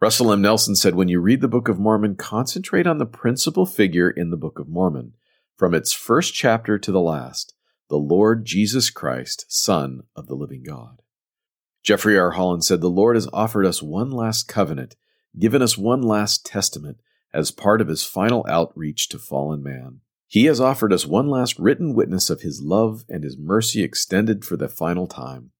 Russell 0.00 0.32
M. 0.32 0.40
Nelson 0.40 0.76
said, 0.76 0.94
When 0.94 1.08
you 1.08 1.20
read 1.20 1.40
the 1.40 1.48
Book 1.48 1.68
of 1.68 1.80
Mormon, 1.80 2.14
concentrate 2.14 2.86
on 2.86 2.98
the 2.98 3.06
principal 3.06 3.66
figure 3.66 4.08
in 4.08 4.30
the 4.30 4.36
Book 4.36 4.60
of 4.60 4.68
Mormon, 4.68 5.14
from 5.56 5.74
its 5.74 5.92
first 5.92 6.32
chapter 6.34 6.78
to 6.78 6.92
the 6.92 7.00
last, 7.00 7.52
the 7.90 7.98
Lord 7.98 8.44
Jesus 8.44 8.90
Christ, 8.90 9.46
Son 9.48 10.02
of 10.14 10.28
the 10.28 10.36
living 10.36 10.62
God. 10.62 11.02
Jeffrey 11.82 12.16
R. 12.16 12.32
Holland 12.32 12.64
said, 12.64 12.80
The 12.80 12.88
Lord 12.88 13.16
has 13.16 13.28
offered 13.32 13.66
us 13.66 13.82
one 13.82 14.12
last 14.12 14.46
covenant, 14.46 14.94
given 15.36 15.62
us 15.62 15.76
one 15.76 16.02
last 16.02 16.46
testament 16.46 16.98
as 17.34 17.50
part 17.50 17.80
of 17.80 17.88
his 17.88 18.04
final 18.04 18.46
outreach 18.48 19.08
to 19.08 19.18
fallen 19.18 19.64
man. 19.64 20.00
He 20.28 20.44
has 20.44 20.60
offered 20.60 20.92
us 20.92 21.06
one 21.06 21.26
last 21.26 21.58
written 21.58 21.92
witness 21.92 22.30
of 22.30 22.42
his 22.42 22.62
love 22.62 23.04
and 23.08 23.24
his 23.24 23.36
mercy 23.36 23.82
extended 23.82 24.44
for 24.44 24.56
the 24.56 24.68
final 24.68 25.08
time. 25.08 25.50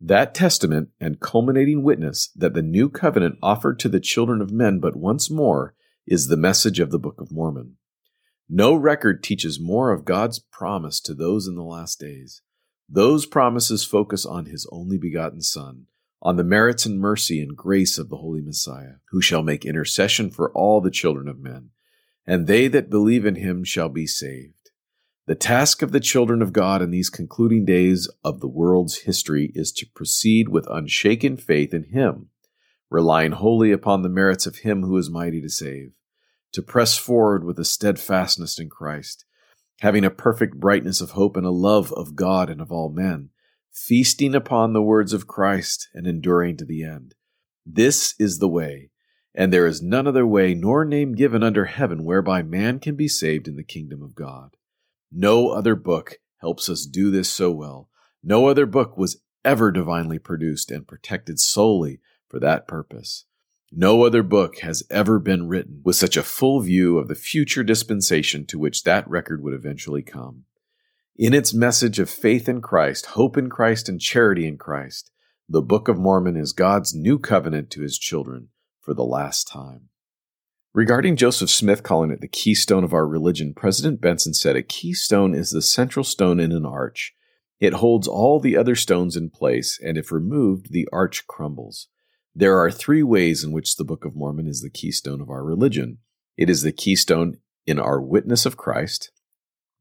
That 0.00 0.34
testament 0.34 0.90
and 1.00 1.18
culminating 1.18 1.82
witness 1.82 2.30
that 2.36 2.54
the 2.54 2.62
new 2.62 2.88
covenant 2.88 3.38
offered 3.42 3.78
to 3.80 3.88
the 3.88 4.00
children 4.00 4.40
of 4.40 4.52
men 4.52 4.78
but 4.78 4.94
once 4.94 5.28
more 5.28 5.74
is 6.06 6.28
the 6.28 6.36
message 6.36 6.78
of 6.78 6.90
the 6.90 7.00
Book 7.00 7.20
of 7.20 7.32
Mormon. 7.32 7.76
No 8.48 8.74
record 8.74 9.22
teaches 9.22 9.60
more 9.60 9.92
of 9.92 10.04
God's 10.04 10.38
promise 10.38 11.00
to 11.00 11.14
those 11.14 11.48
in 11.48 11.56
the 11.56 11.64
last 11.64 11.98
days. 11.98 12.42
Those 12.88 13.26
promises 13.26 13.84
focus 13.84 14.24
on 14.24 14.46
his 14.46 14.66
only 14.72 14.96
begotten 14.96 15.42
Son, 15.42 15.86
on 16.22 16.36
the 16.36 16.44
merits 16.44 16.86
and 16.86 16.98
mercy 16.98 17.42
and 17.42 17.56
grace 17.56 17.98
of 17.98 18.08
the 18.08 18.16
Holy 18.16 18.40
Messiah, 18.40 18.94
who 19.10 19.20
shall 19.20 19.42
make 19.42 19.66
intercession 19.66 20.30
for 20.30 20.50
all 20.52 20.80
the 20.80 20.90
children 20.90 21.28
of 21.28 21.40
men, 21.40 21.70
and 22.26 22.46
they 22.46 22.68
that 22.68 22.88
believe 22.88 23.26
in 23.26 23.34
him 23.34 23.64
shall 23.64 23.88
be 23.88 24.06
saved. 24.06 24.54
The 25.28 25.34
task 25.34 25.82
of 25.82 25.92
the 25.92 26.00
children 26.00 26.40
of 26.40 26.54
God 26.54 26.80
in 26.80 26.90
these 26.90 27.10
concluding 27.10 27.66
days 27.66 28.08
of 28.24 28.40
the 28.40 28.48
world's 28.48 29.00
history 29.00 29.52
is 29.54 29.70
to 29.72 29.86
proceed 29.94 30.48
with 30.48 30.66
unshaken 30.70 31.36
faith 31.36 31.74
in 31.74 31.90
him, 31.90 32.30
relying 32.90 33.32
wholly 33.32 33.70
upon 33.70 34.00
the 34.00 34.08
merits 34.08 34.46
of 34.46 34.60
him 34.60 34.84
who 34.84 34.96
is 34.96 35.10
mighty 35.10 35.42
to 35.42 35.50
save 35.50 35.90
to 36.52 36.62
press 36.62 36.96
forward 36.96 37.44
with 37.44 37.58
a 37.58 37.64
steadfastness 37.66 38.58
in 38.58 38.70
Christ, 38.70 39.26
having 39.80 40.02
a 40.02 40.08
perfect 40.08 40.58
brightness 40.58 41.02
of 41.02 41.10
hope 41.10 41.36
and 41.36 41.44
a 41.44 41.50
love 41.50 41.92
of 41.92 42.16
God 42.16 42.48
and 42.48 42.62
of 42.62 42.72
all 42.72 42.88
men, 42.88 43.28
feasting 43.70 44.34
upon 44.34 44.72
the 44.72 44.80
words 44.80 45.12
of 45.12 45.26
Christ 45.26 45.90
and 45.92 46.06
enduring 46.06 46.56
to 46.56 46.64
the 46.64 46.82
end. 46.82 47.14
This 47.66 48.14
is 48.18 48.38
the 48.38 48.48
way, 48.48 48.92
and 49.34 49.52
there 49.52 49.66
is 49.66 49.82
none 49.82 50.06
other 50.06 50.26
way 50.26 50.54
nor 50.54 50.86
name 50.86 51.14
given 51.14 51.42
under 51.42 51.66
heaven 51.66 52.02
whereby 52.02 52.42
man 52.42 52.78
can 52.78 52.96
be 52.96 53.08
saved 53.08 53.46
in 53.46 53.56
the 53.56 53.62
kingdom 53.62 54.02
of 54.02 54.14
God. 54.14 54.56
No 55.10 55.50
other 55.50 55.74
book 55.74 56.18
helps 56.38 56.68
us 56.68 56.86
do 56.86 57.10
this 57.10 57.28
so 57.28 57.50
well. 57.50 57.88
No 58.22 58.46
other 58.46 58.66
book 58.66 58.96
was 58.96 59.22
ever 59.44 59.70
divinely 59.70 60.18
produced 60.18 60.70
and 60.70 60.86
protected 60.86 61.40
solely 61.40 62.00
for 62.28 62.38
that 62.40 62.68
purpose. 62.68 63.24
No 63.70 64.04
other 64.04 64.22
book 64.22 64.58
has 64.60 64.82
ever 64.90 65.18
been 65.18 65.48
written 65.48 65.82
with 65.84 65.96
such 65.96 66.16
a 66.16 66.22
full 66.22 66.60
view 66.60 66.98
of 66.98 67.08
the 67.08 67.14
future 67.14 67.62
dispensation 67.62 68.46
to 68.46 68.58
which 68.58 68.84
that 68.84 69.08
record 69.08 69.42
would 69.42 69.54
eventually 69.54 70.02
come. 70.02 70.44
In 71.16 71.34
its 71.34 71.52
message 71.52 71.98
of 71.98 72.08
faith 72.08 72.48
in 72.48 72.62
Christ, 72.62 73.06
hope 73.06 73.36
in 73.36 73.50
Christ, 73.50 73.88
and 73.88 74.00
charity 74.00 74.46
in 74.46 74.56
Christ, 74.56 75.10
the 75.48 75.60
Book 75.60 75.88
of 75.88 75.98
Mormon 75.98 76.36
is 76.36 76.52
God's 76.52 76.94
new 76.94 77.18
covenant 77.18 77.70
to 77.70 77.82
his 77.82 77.98
children 77.98 78.48
for 78.80 78.94
the 78.94 79.04
last 79.04 79.48
time. 79.48 79.88
Regarding 80.74 81.16
Joseph 81.16 81.50
Smith 81.50 81.82
calling 81.82 82.10
it 82.10 82.20
the 82.20 82.28
keystone 82.28 82.84
of 82.84 82.92
our 82.92 83.06
religion, 83.06 83.54
President 83.54 84.00
Benson 84.00 84.34
said 84.34 84.54
a 84.54 84.62
keystone 84.62 85.34
is 85.34 85.50
the 85.50 85.62
central 85.62 86.04
stone 86.04 86.38
in 86.38 86.52
an 86.52 86.66
arch. 86.66 87.14
It 87.58 87.74
holds 87.74 88.06
all 88.06 88.38
the 88.38 88.56
other 88.56 88.76
stones 88.76 89.16
in 89.16 89.30
place, 89.30 89.80
and 89.82 89.98
if 89.98 90.12
removed, 90.12 90.72
the 90.72 90.86
arch 90.92 91.26
crumbles. 91.26 91.88
There 92.34 92.58
are 92.58 92.70
three 92.70 93.02
ways 93.02 93.42
in 93.42 93.50
which 93.50 93.76
the 93.76 93.84
Book 93.84 94.04
of 94.04 94.14
Mormon 94.14 94.46
is 94.46 94.62
the 94.62 94.70
keystone 94.70 95.20
of 95.20 95.30
our 95.30 95.42
religion 95.42 95.98
it 96.38 96.48
is 96.48 96.62
the 96.62 96.72
keystone 96.72 97.40
in 97.66 97.80
our 97.80 98.00
witness 98.00 98.46
of 98.46 98.56
Christ, 98.56 99.10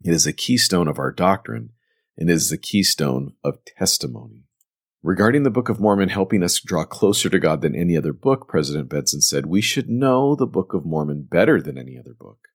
it 0.04 0.12
is 0.12 0.24
the 0.24 0.34
keystone 0.34 0.88
of 0.88 0.98
our 0.98 1.12
doctrine, 1.12 1.70
and 2.18 2.32
it 2.32 2.34
is 2.34 2.50
the 2.50 2.58
keystone 2.58 3.34
of 3.44 3.64
testimony. 3.64 4.47
Regarding 5.04 5.44
the 5.44 5.52
Book 5.52 5.70
of 5.70 5.80
Mormon 5.80 6.10
helping 6.10 6.42
us 6.42 6.60
draw 6.60 6.84
closer 6.84 7.30
to 7.30 7.40
God 7.40 7.62
than 7.62 7.76
any 7.76 7.96
other 7.96 8.14
book, 8.14 8.48
President 8.48 8.90
Benson 8.90 9.22
said, 9.22 9.46
we 9.46 9.62
should 9.62 9.88
know 9.88 10.36
the 10.36 10.48
Book 10.48 10.74
of 10.74 10.86
Mormon 10.86 11.28
better 11.30 11.62
than 11.62 11.78
any 11.78 12.00
other 12.00 12.16
book. 12.16 12.48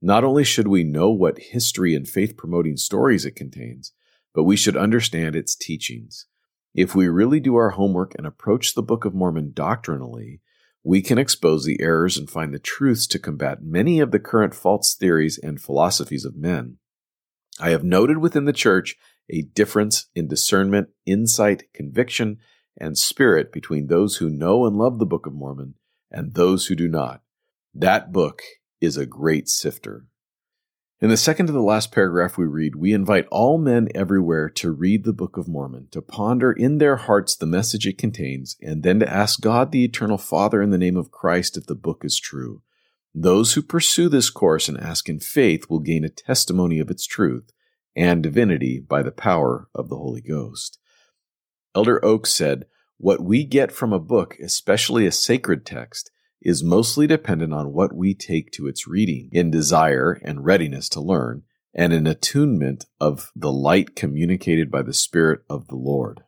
Not 0.00 0.22
only 0.22 0.44
should 0.44 0.68
we 0.68 0.84
know 0.84 1.10
what 1.10 1.38
history 1.38 1.94
and 1.94 2.08
faith 2.08 2.36
promoting 2.36 2.76
stories 2.76 3.24
it 3.24 3.34
contains, 3.34 3.92
but 4.32 4.44
we 4.44 4.56
should 4.56 4.76
understand 4.76 5.34
its 5.34 5.56
teachings. 5.56 6.26
If 6.74 6.94
we 6.94 7.08
really 7.08 7.40
do 7.40 7.56
our 7.56 7.70
homework 7.70 8.14
and 8.16 8.26
approach 8.26 8.74
the 8.74 8.82
Book 8.82 9.04
of 9.04 9.12
Mormon 9.12 9.50
doctrinally, 9.52 10.40
we 10.84 11.02
can 11.02 11.18
expose 11.18 11.64
the 11.64 11.80
errors 11.80 12.16
and 12.16 12.30
find 12.30 12.54
the 12.54 12.60
truths 12.60 13.06
to 13.08 13.18
combat 13.18 13.62
many 13.62 13.98
of 13.98 14.12
the 14.12 14.20
current 14.20 14.54
false 14.54 14.94
theories 14.94 15.38
and 15.42 15.60
philosophies 15.60 16.24
of 16.24 16.36
men. 16.36 16.78
I 17.58 17.70
have 17.70 17.84
noted 17.84 18.18
within 18.18 18.44
the 18.44 18.52
church 18.52 18.96
a 19.30 19.42
difference 19.42 20.06
in 20.14 20.28
discernment, 20.28 20.88
insight, 21.06 21.72
conviction, 21.72 22.38
and 22.76 22.96
spirit 22.96 23.52
between 23.52 23.86
those 23.86 24.16
who 24.16 24.30
know 24.30 24.66
and 24.66 24.76
love 24.76 24.98
the 24.98 25.06
Book 25.06 25.26
of 25.26 25.34
Mormon 25.34 25.74
and 26.10 26.34
those 26.34 26.66
who 26.66 26.74
do 26.74 26.88
not. 26.88 27.22
That 27.74 28.12
book 28.12 28.42
is 28.80 28.96
a 28.96 29.06
great 29.06 29.48
sifter. 29.48 30.06
In 31.00 31.08
the 31.08 31.16
second 31.16 31.46
to 31.46 31.52
the 31.52 31.62
last 31.62 31.92
paragraph 31.92 32.36
we 32.36 32.44
read, 32.44 32.76
we 32.76 32.92
invite 32.92 33.26
all 33.30 33.56
men 33.56 33.88
everywhere 33.94 34.50
to 34.50 34.70
read 34.70 35.04
the 35.04 35.14
Book 35.14 35.38
of 35.38 35.48
Mormon, 35.48 35.88
to 35.92 36.02
ponder 36.02 36.52
in 36.52 36.76
their 36.76 36.96
hearts 36.96 37.34
the 37.34 37.46
message 37.46 37.86
it 37.86 37.96
contains, 37.96 38.56
and 38.60 38.82
then 38.82 39.00
to 39.00 39.10
ask 39.10 39.40
God 39.40 39.72
the 39.72 39.84
Eternal 39.84 40.18
Father 40.18 40.60
in 40.60 40.70
the 40.70 40.76
name 40.76 40.98
of 40.98 41.10
Christ 41.10 41.56
if 41.56 41.66
the 41.66 41.74
book 41.74 42.04
is 42.04 42.20
true. 42.20 42.62
Those 43.14 43.54
who 43.54 43.62
pursue 43.62 44.10
this 44.10 44.28
course 44.28 44.68
and 44.68 44.78
ask 44.78 45.08
in 45.08 45.20
faith 45.20 45.70
will 45.70 45.80
gain 45.80 46.04
a 46.04 46.10
testimony 46.10 46.78
of 46.78 46.90
its 46.90 47.06
truth 47.06 47.50
and 47.96 48.22
divinity 48.22 48.80
by 48.80 49.02
the 49.02 49.12
power 49.12 49.68
of 49.74 49.88
the 49.88 49.96
Holy 49.96 50.20
Ghost. 50.20 50.78
Elder 51.74 52.04
Oaks 52.04 52.32
said, 52.32 52.66
What 52.98 53.22
we 53.22 53.44
get 53.44 53.72
from 53.72 53.92
a 53.92 53.98
book, 53.98 54.36
especially 54.42 55.06
a 55.06 55.12
sacred 55.12 55.64
text, 55.64 56.10
is 56.42 56.64
mostly 56.64 57.06
dependent 57.06 57.52
on 57.52 57.72
what 57.72 57.94
we 57.94 58.14
take 58.14 58.50
to 58.52 58.66
its 58.66 58.86
reading 58.86 59.28
in 59.32 59.50
desire 59.50 60.20
and 60.24 60.44
readiness 60.44 60.88
to 60.90 61.00
learn, 61.00 61.42
and 61.74 61.92
an 61.92 62.06
attunement 62.06 62.86
of 63.00 63.30
the 63.36 63.52
light 63.52 63.94
communicated 63.94 64.70
by 64.70 64.82
the 64.82 64.94
Spirit 64.94 65.42
of 65.48 65.68
the 65.68 65.76
Lord. 65.76 66.22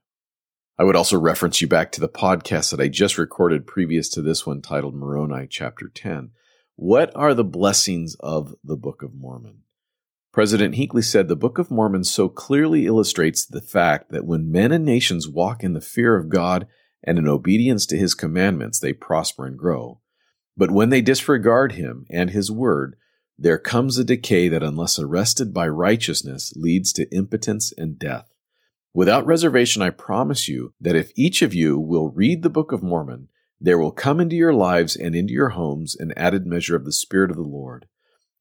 I 0.78 0.85
would 0.85 0.97
also 0.97 1.19
reference 1.19 1.61
you 1.61 1.69
back 1.69 1.92
to 1.92 2.00
the 2.00 2.09
podcast 2.09 2.71
that 2.71 2.81
I 2.81 2.88
just 2.88 3.19
recorded 3.19 3.66
previous 3.66 4.09
to 4.11 4.23
this 4.23 4.47
one 4.47 4.62
titled 4.62 4.95
Moroni 4.95 5.47
Chapter 5.49 5.88
10. 5.88 6.31
What 6.76 7.12
are 7.14 7.35
the 7.35 7.45
blessings 7.45 8.16
of 8.21 8.54
the 8.64 8.76
Book 8.76 9.02
of 9.02 9.14
Mormon? 9.14 9.62
President 10.33 10.77
Hinckley 10.77 11.03
said 11.03 11.29
the 11.29 11.37
Book 11.37 11.59
of 11.59 11.71
Mormon 11.71 12.05
so 12.05 12.31
clearly 12.31 12.87
illustrates 12.87 13.45
the 13.45 13.61
fact 13.61 14.11
that 14.12 14.25
when 14.25 14.51
men 14.51 14.73
and 14.73 14.83
nations 14.83 15.29
walk 15.29 15.62
in 15.62 15.75
the 15.75 15.81
fear 15.81 16.17
of 16.17 16.31
God 16.31 16.67
and 17.05 17.19
in 17.19 17.29
obedience 17.29 17.85
to 17.87 17.99
his 17.99 18.15
commandments, 18.15 18.79
they 18.79 18.95
prosper 18.95 19.45
and 19.45 19.59
grow. 19.59 20.01
But 20.57 20.71
when 20.71 20.89
they 20.89 21.03
disregard 21.03 21.73
him 21.73 22.07
and 22.11 22.31
his 22.31 22.51
word, 22.51 22.97
there 23.39 23.59
comes 23.59 23.99
a 23.99 24.05
decay 24.05 24.49
that, 24.49 24.62
unless 24.62 24.99
arrested 24.99 25.53
by 25.53 25.69
righteousness, 25.69 26.55
leads 26.57 26.95
to 26.95 27.15
impotence 27.15 27.73
and 27.77 27.99
death. 27.99 28.33
Without 28.95 29.27
reservation, 29.27 29.83
I 29.83 29.91
promise 29.91 30.49
you 30.49 30.73
that 30.81 30.97
if 30.97 31.12
each 31.15 31.43
of 31.43 31.53
you 31.53 31.79
will 31.79 32.09
read 32.09 32.43
the 32.43 32.51
Book 32.51 32.73
of 32.73 32.83
Mormon, 32.83 33.29
there 33.61 33.79
will 33.79 33.93
come 33.93 34.19
into 34.19 34.37
your 34.37 34.55
lives 34.55 34.97
and 34.97 35.15
into 35.15 35.33
your 35.33 35.51
homes 35.51 35.95
an 35.95 36.12
added 36.17 36.47
measure 36.47 36.77
of 36.77 36.85
the 36.85 36.93
Spirit 36.93 37.31
of 37.31 37.37
the 37.37 37.43
Lord, 37.43 37.87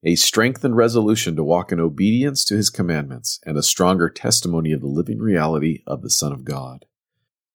a 0.04 0.16
strengthened 0.16 0.76
resolution 0.76 1.36
to 1.36 1.44
walk 1.44 1.70
in 1.70 1.78
obedience 1.78 2.44
to 2.44 2.56
his 2.56 2.70
commandments, 2.70 3.38
and 3.46 3.56
a 3.56 3.62
stronger 3.62 4.08
testimony 4.08 4.72
of 4.72 4.80
the 4.80 4.88
living 4.88 5.18
reality 5.18 5.82
of 5.86 6.02
the 6.02 6.10
Son 6.10 6.32
of 6.32 6.44
God. 6.44 6.86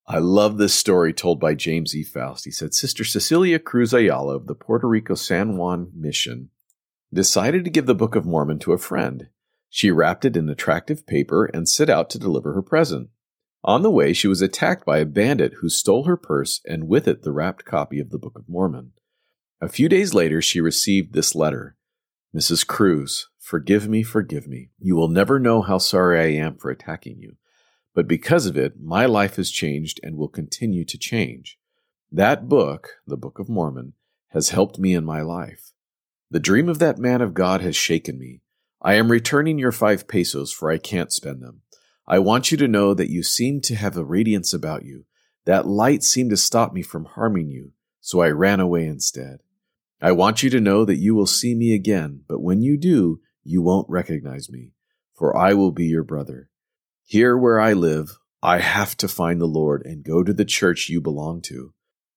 I 0.08 0.20
love 0.20 0.58
this 0.58 0.74
story 0.74 1.12
told 1.12 1.40
by 1.40 1.54
James 1.54 1.94
E. 1.94 2.04
Faust. 2.04 2.46
He 2.46 2.52
said 2.52 2.74
Sister 2.74 3.04
Cecilia 3.04 3.60
Cruz 3.60 3.94
Ayala 3.94 4.38
of 4.38 4.48
the 4.48 4.56
Puerto 4.56 4.88
Rico 4.88 5.16
San 5.16 5.58
Juan 5.58 5.92
Mission 5.94 6.50
decided 7.14 7.66
to 7.66 7.72
give 7.72 7.86
the 7.86 7.96
Book 7.96 8.16
of 8.16 8.26
Mormon 8.26 8.60
to 8.60 8.74
a 8.74 8.78
friend. 8.78 9.28
She 9.70 9.92
wrapped 9.92 10.24
it 10.24 10.38
in 10.38 10.48
attractive 10.50 11.06
paper 11.06 11.46
and 11.46 11.68
set 11.68 11.90
out 11.90 12.10
to 12.12 12.20
deliver 12.20 12.54
her 12.54 12.62
present. 12.62 13.10
On 13.64 13.82
the 13.82 13.92
way, 13.92 14.14
she 14.14 14.28
was 14.28 14.42
attacked 14.42 14.86
by 14.86 15.00
a 15.00 15.06
bandit 15.06 15.56
who 15.56 15.68
stole 15.68 16.06
her 16.06 16.16
purse 16.16 16.62
and 16.66 16.88
with 16.88 17.08
it 17.08 17.24
the 17.24 17.34
wrapped 17.34 17.66
copy 17.66 18.00
of 18.00 18.10
the 18.10 18.20
Book 18.20 18.38
of 18.38 18.48
Mormon. 18.48 18.94
A 19.60 19.68
few 19.68 19.90
days 19.90 20.14
later, 20.14 20.42
she 20.42 20.62
received 20.62 21.14
this 21.14 21.36
letter 21.36 21.77
Mrs. 22.38 22.68
Cruz, 22.68 23.30
forgive 23.40 23.90
me, 23.90 24.04
forgive 24.04 24.48
me. 24.48 24.70
You 24.78 24.96
will 24.96 25.08
never 25.08 25.40
know 25.40 25.64
how 25.64 25.80
sorry 25.80 26.20
I 26.20 26.40
am 26.40 26.56
for 26.56 26.70
attacking 26.70 27.18
you. 27.18 27.36
But 27.96 28.08
because 28.08 28.46
of 28.46 28.56
it, 28.56 28.80
my 28.80 29.08
life 29.08 29.38
has 29.38 29.50
changed 29.50 30.00
and 30.04 30.16
will 30.16 30.28
continue 30.28 30.86
to 30.86 31.00
change. 31.00 31.58
That 32.12 32.48
book, 32.48 32.98
the 33.08 33.18
Book 33.18 33.40
of 33.40 33.50
Mormon, 33.50 33.94
has 34.34 34.50
helped 34.50 34.78
me 34.78 34.94
in 34.94 35.04
my 35.04 35.22
life. 35.22 35.72
The 36.30 36.40
dream 36.40 36.70
of 36.70 36.78
that 36.78 37.00
man 37.00 37.22
of 37.22 37.34
God 37.34 37.62
has 37.62 37.76
shaken 37.76 38.20
me. 38.20 38.42
I 38.84 38.94
am 38.94 39.10
returning 39.12 39.58
your 39.58 39.72
five 39.72 40.08
pesos, 40.08 40.54
for 40.54 40.70
I 40.70 40.78
can't 40.78 41.12
spend 41.12 41.42
them. 41.42 41.64
I 42.06 42.20
want 42.20 42.52
you 42.52 42.58
to 42.58 42.68
know 42.68 42.94
that 42.94 43.10
you 43.10 43.24
seem 43.24 43.62
to 43.62 43.74
have 43.74 43.98
a 43.98 44.06
radiance 44.06 44.54
about 44.54 44.86
you. 44.86 45.06
That 45.46 45.66
light 45.66 46.04
seemed 46.04 46.30
to 46.30 46.38
stop 46.38 46.72
me 46.72 46.84
from 46.84 47.06
harming 47.06 47.50
you, 47.50 47.72
so 48.00 48.22
I 48.22 48.30
ran 48.30 48.60
away 48.60 48.86
instead. 48.86 49.40
I 50.00 50.12
want 50.12 50.44
you 50.44 50.50
to 50.52 50.62
know 50.62 50.86
that 50.86 50.98
you 50.98 51.16
will 51.16 51.26
see 51.26 51.56
me 51.56 51.74
again, 51.74 52.24
but 52.28 52.40
when 52.40 52.62
you 52.62 52.78
do, 52.78 53.20
you 53.44 53.62
won't 53.62 53.90
recognize 53.90 54.50
me, 54.50 54.74
for 55.16 55.36
I 55.36 55.54
will 55.54 55.72
be 55.72 55.86
your 55.88 56.04
brother. 56.04 56.50
Here 57.04 57.36
where 57.36 57.60
I 57.60 57.74
live, 57.74 58.18
I 58.44 58.60
have 58.60 58.96
to 58.98 59.08
find 59.08 59.42
the 59.42 59.46
Lord 59.46 59.84
and 59.86 60.04
go 60.04 60.22
to 60.22 60.34
the 60.34 60.46
church 60.46 60.90
you 60.90 61.02
belong 61.02 61.42
to. 61.44 61.74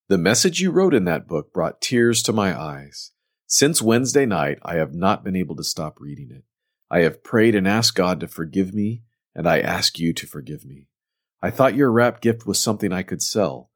The 0.08 0.18
message 0.18 0.60
you 0.60 0.70
wrote 0.70 0.92
in 0.92 1.04
that 1.04 1.26
book 1.26 1.52
brought 1.54 1.80
tears 1.80 2.22
to 2.24 2.32
my 2.32 2.58
eyes. 2.58 3.12
Since 3.46 3.80
Wednesday 3.80 4.26
night, 4.26 4.58
I 4.62 4.74
have 4.74 4.92
not 4.92 5.24
been 5.24 5.36
able 5.36 5.56
to 5.56 5.64
stop 5.64 5.98
reading 6.00 6.30
it. 6.30 6.44
I 6.90 7.00
have 7.00 7.24
prayed 7.24 7.54
and 7.54 7.66
asked 7.66 7.94
God 7.94 8.20
to 8.20 8.28
forgive 8.28 8.74
me, 8.74 9.04
and 9.34 9.48
I 9.48 9.60
ask 9.60 9.98
you 9.98 10.12
to 10.12 10.26
forgive 10.26 10.66
me. 10.66 10.88
I 11.40 11.50
thought 11.50 11.76
your 11.76 11.90
wrap 11.90 12.20
gift 12.20 12.46
was 12.46 12.58
something 12.58 12.92
I 12.92 13.02
could 13.02 13.22
sell. 13.22 13.70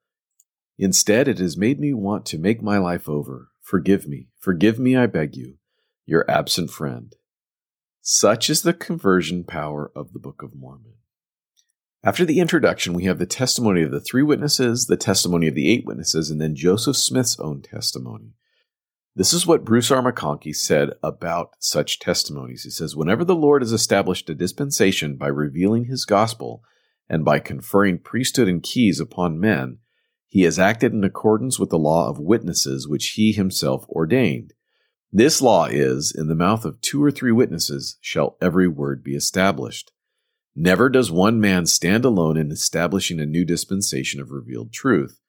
Instead, 0.77 1.29
it 1.29 1.39
has 1.39 1.57
made 1.57 1.81
me 1.81 1.95
want 1.95 2.27
to 2.27 2.39
make 2.39 2.61
my 2.61 2.77
life 2.77 3.09
over. 3.09 3.49
Forgive 3.65 4.07
me. 4.07 4.29
Forgive 4.39 4.79
me, 4.79 4.95
I 4.95 5.07
beg 5.07 5.35
you, 5.37 5.55
your 6.05 6.31
absent 6.31 6.71
friend. 6.71 7.17
Such 8.03 8.51
is 8.51 8.61
the 8.61 8.75
conversion 8.75 9.43
power 9.43 9.91
of 9.97 10.13
the 10.13 10.19
Book 10.19 10.43
of 10.43 10.55
Mormon. 10.55 10.93
After 12.05 12.27
the 12.27 12.41
introduction, 12.41 12.93
we 12.93 13.05
have 13.05 13.19
the 13.19 13.25
testimony 13.25 13.81
of 13.81 13.91
the 13.91 14.03
three 14.03 14.23
witnesses, 14.23 14.85
the 14.85 14.99
testimony 14.99 15.49
of 15.49 15.55
the 15.55 15.71
eight 15.71 15.87
witnesses, 15.87 16.31
and 16.31 16.39
then 16.39 16.55
Joseph 16.55 16.99
Smith's 16.99 17.41
own 17.41 17.63
testimony. 17.63 18.35
This 19.17 19.33
is 19.33 19.47
what 19.47 19.65
Bruce 19.65 19.91
R. 19.91 20.03
McConkie 20.03 20.55
said 20.55 20.91
about 21.03 21.53
such 21.59 22.01
testimonies. 22.01 22.65
He 22.65 22.71
says, 22.71 22.95
Whenever 22.95 23.25
the 23.25 23.35
Lord 23.35 23.63
has 23.63 23.73
established 23.73 24.29
a 24.29 24.35
dispensation 24.35 25.17
by 25.17 25.29
revealing 25.29 25.87
his 25.87 26.05
gospel 26.05 26.63
and 27.09 27.25
by 27.25 27.39
conferring 27.39 28.01
priesthood 28.01 28.49
and 28.49 28.63
keys 28.63 29.01
upon 29.01 29.41
men, 29.41 29.79
he 30.35 30.43
has 30.43 30.59
acted 30.59 30.93
in 30.93 31.05
accordance 31.05 31.61
with 31.61 31.71
the 31.71 31.79
law 31.79 32.11
of 32.11 32.19
witnesses 32.19 32.89
which 32.89 33.11
he 33.11 33.31
himself 33.31 33.89
ordained. 33.89 34.53
This 35.13 35.41
law 35.41 35.67
is, 35.67 36.13
in 36.13 36.27
the 36.27 36.35
mouth 36.35 36.65
of 36.65 36.81
two 36.81 37.01
or 37.05 37.13
three 37.13 37.31
witnesses 37.31 37.99
shall 38.01 38.37
every 38.43 38.67
word 38.67 39.05
be 39.05 39.15
established. 39.15 39.93
Never 40.57 40.89
does 40.89 41.09
one 41.09 41.41
man 41.41 41.67
stand 41.67 42.05
alone 42.05 42.37
in 42.37 42.51
establishing 42.51 43.21
a 43.21 43.27
new 43.27 43.45
dispensation 43.45 44.21
of 44.21 44.33
revealed 44.33 44.73
truth, 44.73 45.21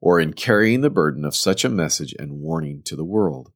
or 0.00 0.18
in 0.18 0.32
carrying 0.32 0.80
the 0.80 0.88
burden 0.88 1.26
of 1.26 1.36
such 1.36 1.62
a 1.62 1.68
message 1.68 2.14
and 2.18 2.40
warning 2.40 2.80
to 2.84 2.96
the 2.96 3.04
world. 3.04 3.52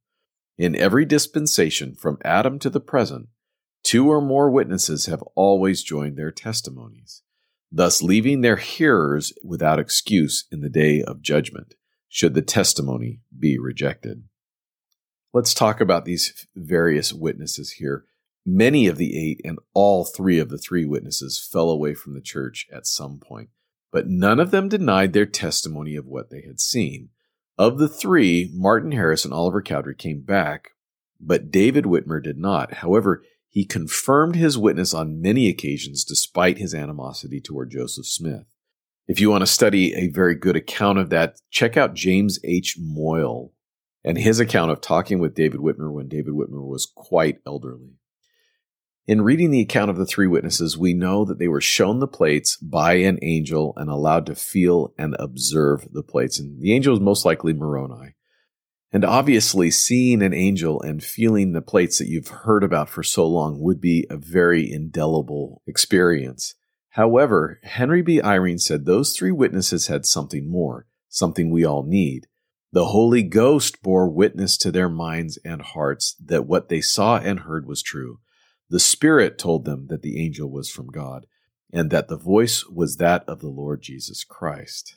In 0.59 0.77
every 0.77 1.07
dispensation, 1.07 1.95
from 1.95 2.19
Adam 2.23 2.59
to 2.59 2.69
the 2.69 2.81
present, 2.81 3.29
two 3.83 4.11
or 4.11 4.21
more 4.21 4.51
witnesses 4.51 5.07
have 5.07 5.23
always 5.35 5.83
joined 5.83 6.19
their 6.19 6.33
testimonies, 6.33 7.23
thus 7.71 8.03
leaving 8.03 8.41
their 8.41 8.57
hearers 8.57 9.33
without 9.43 9.79
excuse 9.79 10.47
in 10.51 10.61
the 10.61 10.71
day 10.71 11.03
of 11.03 11.23
judgment, 11.23 11.75
should 12.09 12.35
the 12.35 12.43
testimony 12.43 13.21
be 13.39 13.59
rejected. 13.59 14.25
Let's 15.35 15.53
talk 15.53 15.81
about 15.81 16.05
these 16.05 16.47
various 16.57 17.13
witnesses 17.13 17.73
here. 17.73 18.05
Many 18.47 18.87
of 18.87 18.97
the 18.97 19.19
eight 19.19 19.43
and 19.45 19.59
all 19.75 20.05
three 20.07 20.39
of 20.39 20.49
the 20.49 20.57
three 20.57 20.87
witnesses 20.87 21.39
fell 21.39 21.69
away 21.69 21.93
from 21.93 22.15
the 22.15 22.23
church 22.23 22.67
at 22.73 22.87
some 22.87 23.19
point, 23.19 23.51
but 23.93 24.09
none 24.09 24.41
of 24.41 24.51
them 24.51 24.71
denied 24.71 25.13
their 25.13 25.27
testimony 25.27 25.97
of 25.97 26.07
what 26.07 26.31
they 26.31 26.41
had 26.41 26.61
seen. 26.61 27.11
Of 27.59 27.79
the 27.79 27.89
three, 27.89 28.51
Martin 28.55 28.93
Harris 28.93 29.25
and 29.25 29.35
Oliver 29.35 29.61
Cowdery 29.61 29.97
came 29.97 30.23
back, 30.23 30.71
but 31.21 31.51
David 31.51 31.85
Whitmer 31.85 32.23
did 32.23 32.39
not. 32.39 32.75
However, 32.75 33.23
he 33.49 33.65
confirmed 33.65 34.37
his 34.37 34.59
witness 34.59 34.93
on 34.93 35.21
many 35.21 35.49
occasions 35.49 36.05
despite 36.05 36.59
his 36.59 36.75
animosity 36.75 37.41
toward 37.41 37.71
Joseph 37.71 38.07
Smith. 38.07 38.45
If 39.07 39.21
you 39.21 39.31
want 39.31 39.41
to 39.43 39.47
study 39.47 39.95
a 39.95 40.09
very 40.09 40.35
good 40.35 40.55
account 40.55 40.99
of 40.99 41.11
that, 41.11 41.41
check 41.51 41.77
out 41.77 41.95
James 41.95 42.39
H. 42.45 42.77
Moyle 42.79 43.53
and 44.05 44.19
his 44.19 44.39
account 44.39 44.71
of 44.71 44.81
talking 44.81 45.19
with 45.19 45.35
David 45.35 45.61
Whitmer 45.61 45.91
when 45.91 46.09
David 46.09 46.35
Whitmer 46.35 46.67
was 46.67 46.91
quite 46.95 47.39
elderly. 47.47 47.95
In 49.07 49.23
reading 49.23 49.51
the 49.51 49.63
account 49.63 49.91
of 49.91 49.97
the 49.97 50.05
three 50.05 50.27
witnesses, 50.27 50.77
we 50.77 50.93
know 50.93 51.25
that 51.25 51.39
they 51.39 51.49
were 51.49 51.63
shown 51.63 51.99
the 51.99 52.07
plates 52.07 52.59
by 52.59 52.95
an 52.95 53.19
angel 53.23 53.73
and 53.79 53.89
allowed 53.89 54.27
to 54.27 54.35
feel 54.35 54.93
and 54.99 55.17
observe 55.19 55.89
the 55.91 56.03
plates. 56.03 56.39
And 56.39 56.61
the 56.61 56.75
angel 56.75 56.93
was 56.93 57.01
most 57.01 57.25
likely 57.25 57.55
Moroni. 57.55 58.13
And 58.91 59.05
obviously, 59.05 59.71
seeing 59.71 60.23
an 60.23 60.33
angel 60.33 60.81
and 60.81 61.05
feeling 61.05 61.53
the 61.53 61.61
plates 61.61 61.99
that 61.99 62.09
you've 62.09 62.29
heard 62.29 62.65
about 62.65 62.89
for 62.89 63.03
so 63.03 63.27
long 63.27 63.61
would 63.61 63.81
be 63.81 64.07
a 64.09 64.17
very 64.17 64.71
indelible 64.71 65.63
experience. 65.67 66.55
However, 66.91 67.61
Henry 67.65 68.01
B. 68.01 68.21
Eyring 68.21 68.59
said 68.59 68.87
those 68.87 69.15
three 69.15 69.31
witnesses 69.31 69.89
had 69.89 70.07
something 70.07 70.51
more, 70.51 70.87
something 71.09 71.51
we 71.51 71.65
all 71.65 71.83
need. 71.85 72.27
The 72.73 72.87
Holy 72.87 73.23
Ghost 73.23 73.83
bore 73.83 74.09
witness 74.09 74.57
to 74.59 74.71
their 74.71 74.89
minds 74.89 75.39
and 75.45 75.63
hearts 75.63 76.15
that 76.25 76.47
what 76.47 76.69
they 76.69 76.81
saw 76.81 77.19
and 77.19 77.41
heard 77.41 77.67
was 77.67 77.83
true. 77.83 78.21
The 78.71 78.81
Spirit 78.81 79.39
told 79.39 79.65
them 79.65 79.87
that 79.89 80.03
the 80.03 80.23
angel 80.23 80.51
was 80.51 80.71
from 80.71 80.89
God, 80.89 81.27
and 81.73 81.91
that 81.91 82.09
the 82.09 82.19
voice 82.19 82.67
was 82.67 82.97
that 82.97 83.25
of 83.29 83.41
the 83.41 83.49
Lord 83.49 83.83
Jesus 83.83 84.25
Christ. 84.25 84.97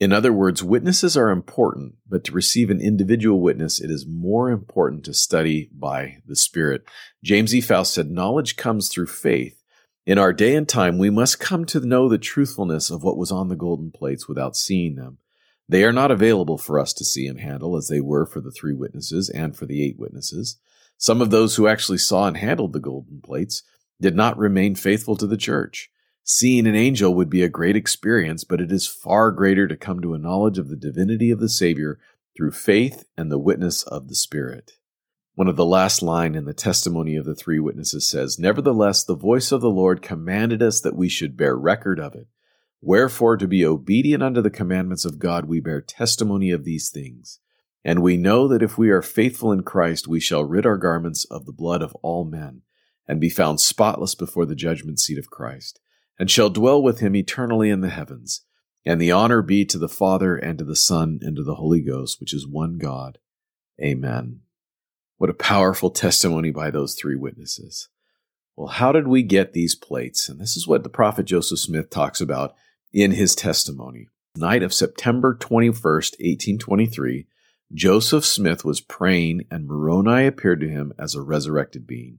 In 0.00 0.12
other 0.12 0.32
words, 0.32 0.62
witnesses 0.62 1.16
are 1.16 1.30
important, 1.30 1.94
but 2.08 2.24
to 2.24 2.32
receive 2.32 2.68
an 2.68 2.80
individual 2.80 3.40
witness, 3.40 3.80
it 3.80 3.90
is 3.90 4.06
more 4.06 4.50
important 4.50 5.04
to 5.04 5.14
study 5.14 5.70
by 5.72 6.18
the 6.26 6.34
Spirit. 6.34 6.82
James 7.22 7.54
E. 7.54 7.60
Faust 7.60 7.94
said, 7.94 8.10
Knowledge 8.10 8.56
comes 8.56 8.88
through 8.88 9.06
faith. 9.06 9.62
In 10.04 10.18
our 10.18 10.32
day 10.32 10.54
and 10.56 10.68
time, 10.68 10.98
we 10.98 11.10
must 11.10 11.40
come 11.40 11.64
to 11.66 11.80
know 11.80 12.08
the 12.08 12.18
truthfulness 12.18 12.90
of 12.90 13.02
what 13.02 13.16
was 13.16 13.30
on 13.30 13.48
the 13.48 13.56
golden 13.56 13.90
plates 13.90 14.28
without 14.28 14.56
seeing 14.56 14.96
them. 14.96 15.18
They 15.68 15.84
are 15.84 15.92
not 15.92 16.10
available 16.10 16.58
for 16.58 16.78
us 16.78 16.92
to 16.94 17.04
see 17.04 17.26
and 17.26 17.40
handle 17.40 17.76
as 17.76 17.88
they 17.88 18.00
were 18.00 18.26
for 18.26 18.40
the 18.40 18.50
three 18.50 18.74
witnesses 18.74 19.30
and 19.30 19.56
for 19.56 19.64
the 19.64 19.82
eight 19.82 19.98
witnesses. 19.98 20.58
Some 20.98 21.22
of 21.22 21.30
those 21.30 21.56
who 21.56 21.68
actually 21.68 21.98
saw 21.98 22.26
and 22.26 22.36
handled 22.36 22.72
the 22.72 22.80
golden 22.80 23.20
plates 23.20 23.62
did 24.00 24.14
not 24.14 24.36
remain 24.36 24.74
faithful 24.74 25.16
to 25.16 25.26
the 25.26 25.36
church. 25.36 25.90
Seeing 26.26 26.66
an 26.66 26.74
angel 26.74 27.14
would 27.14 27.28
be 27.28 27.42
a 27.42 27.50
great 27.50 27.76
experience, 27.76 28.44
but 28.44 28.58
it 28.58 28.72
is 28.72 28.86
far 28.86 29.30
greater 29.30 29.68
to 29.68 29.76
come 29.76 30.00
to 30.00 30.14
a 30.14 30.18
knowledge 30.18 30.56
of 30.56 30.70
the 30.70 30.76
divinity 30.76 31.30
of 31.30 31.38
the 31.38 31.50
Savior 31.50 32.00
through 32.34 32.52
faith 32.52 33.04
and 33.14 33.30
the 33.30 33.38
witness 33.38 33.82
of 33.82 34.08
the 34.08 34.14
Spirit. 34.14 34.72
One 35.34 35.48
of 35.48 35.56
the 35.56 35.66
last 35.66 36.00
line 36.00 36.34
in 36.34 36.46
the 36.46 36.54
testimony 36.54 37.16
of 37.16 37.26
the 37.26 37.34
three 37.34 37.60
witnesses 37.60 38.06
says, 38.06 38.38
Nevertheless, 38.38 39.04
the 39.04 39.14
voice 39.14 39.52
of 39.52 39.60
the 39.60 39.70
Lord 39.70 40.00
commanded 40.00 40.62
us 40.62 40.80
that 40.80 40.96
we 40.96 41.10
should 41.10 41.36
bear 41.36 41.56
record 41.56 42.00
of 42.00 42.14
it. 42.14 42.28
Wherefore, 42.80 43.36
to 43.36 43.46
be 43.46 43.66
obedient 43.66 44.22
unto 44.22 44.40
the 44.40 44.48
commandments 44.48 45.04
of 45.04 45.18
God, 45.18 45.44
we 45.44 45.60
bear 45.60 45.82
testimony 45.82 46.50
of 46.50 46.64
these 46.64 46.88
things. 46.88 47.40
And 47.84 48.02
we 48.02 48.16
know 48.16 48.48
that 48.48 48.62
if 48.62 48.78
we 48.78 48.88
are 48.88 49.02
faithful 49.02 49.52
in 49.52 49.62
Christ, 49.62 50.08
we 50.08 50.20
shall 50.20 50.44
rid 50.44 50.64
our 50.64 50.78
garments 50.78 51.26
of 51.26 51.44
the 51.44 51.52
blood 51.52 51.82
of 51.82 51.94
all 51.96 52.24
men, 52.24 52.62
and 53.06 53.20
be 53.20 53.28
found 53.28 53.60
spotless 53.60 54.14
before 54.14 54.46
the 54.46 54.54
judgment 54.54 54.98
seat 55.00 55.18
of 55.18 55.28
Christ, 55.28 55.80
and 56.18 56.30
shall 56.30 56.50
dwell 56.50 56.82
with 56.82 57.00
him 57.00 57.16
eternally 57.16 57.70
in 57.70 57.80
the 57.80 57.90
heavens. 57.90 58.42
And 58.86 59.00
the 59.00 59.12
honor 59.12 59.40
be 59.42 59.64
to 59.66 59.78
the 59.78 59.88
Father, 59.88 60.36
and 60.36 60.58
to 60.58 60.64
the 60.64 60.76
Son, 60.76 61.18
and 61.22 61.36
to 61.36 61.42
the 61.42 61.54
Holy 61.54 61.80
Ghost, 61.80 62.20
which 62.20 62.34
is 62.34 62.46
one 62.46 62.78
God. 62.78 63.18
Amen. 63.82 64.40
What 65.16 65.30
a 65.30 65.34
powerful 65.34 65.90
testimony 65.90 66.50
by 66.50 66.70
those 66.70 66.94
three 66.94 67.16
witnesses. 67.16 67.88
Well, 68.56 68.68
how 68.68 68.92
did 68.92 69.08
we 69.08 69.22
get 69.22 69.52
these 69.52 69.74
plates? 69.74 70.28
And 70.28 70.40
this 70.40 70.56
is 70.56 70.68
what 70.68 70.82
the 70.82 70.88
prophet 70.88 71.24
Joseph 71.24 71.58
Smith 71.58 71.90
talks 71.90 72.20
about 72.20 72.54
in 72.92 73.12
his 73.12 73.34
testimony. 73.34 74.08
Night 74.36 74.62
of 74.62 74.74
September 74.74 75.34
21st, 75.34 76.18
1823, 76.20 77.26
Joseph 77.72 78.24
Smith 78.24 78.64
was 78.64 78.80
praying 78.80 79.46
and 79.50 79.66
Moroni 79.66 80.26
appeared 80.26 80.60
to 80.60 80.68
him 80.68 80.92
as 80.98 81.14
a 81.14 81.22
resurrected 81.22 81.86
being. 81.86 82.18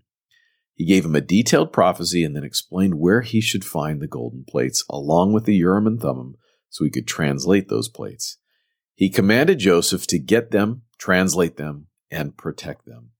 He 0.76 0.86
gave 0.86 1.06
him 1.06 1.16
a 1.16 1.22
detailed 1.22 1.72
prophecy 1.72 2.24
and 2.24 2.36
then 2.36 2.44
explained 2.44 3.00
where 3.00 3.22
he 3.22 3.40
should 3.40 3.64
find 3.64 4.02
the 4.02 4.08
golden 4.08 4.44
plates 4.44 4.84
along 4.90 5.32
with 5.32 5.46
the 5.46 5.56
Urim 5.56 5.88
and 5.88 6.00
Thummim 6.00 6.36
so 6.70 6.84
he 6.84 6.92
could 6.92 7.08
translate 7.08 7.70
those 7.70 7.88
plates. 7.88 8.38
He 8.94 9.10
commanded 9.10 9.60
Joseph 9.60 10.06
to 10.08 10.20
get 10.20 10.52
them, 10.52 10.84
translate 10.98 11.56
them, 11.56 11.88
and 12.12 12.38
protect 12.38 12.86
them. 12.86 13.12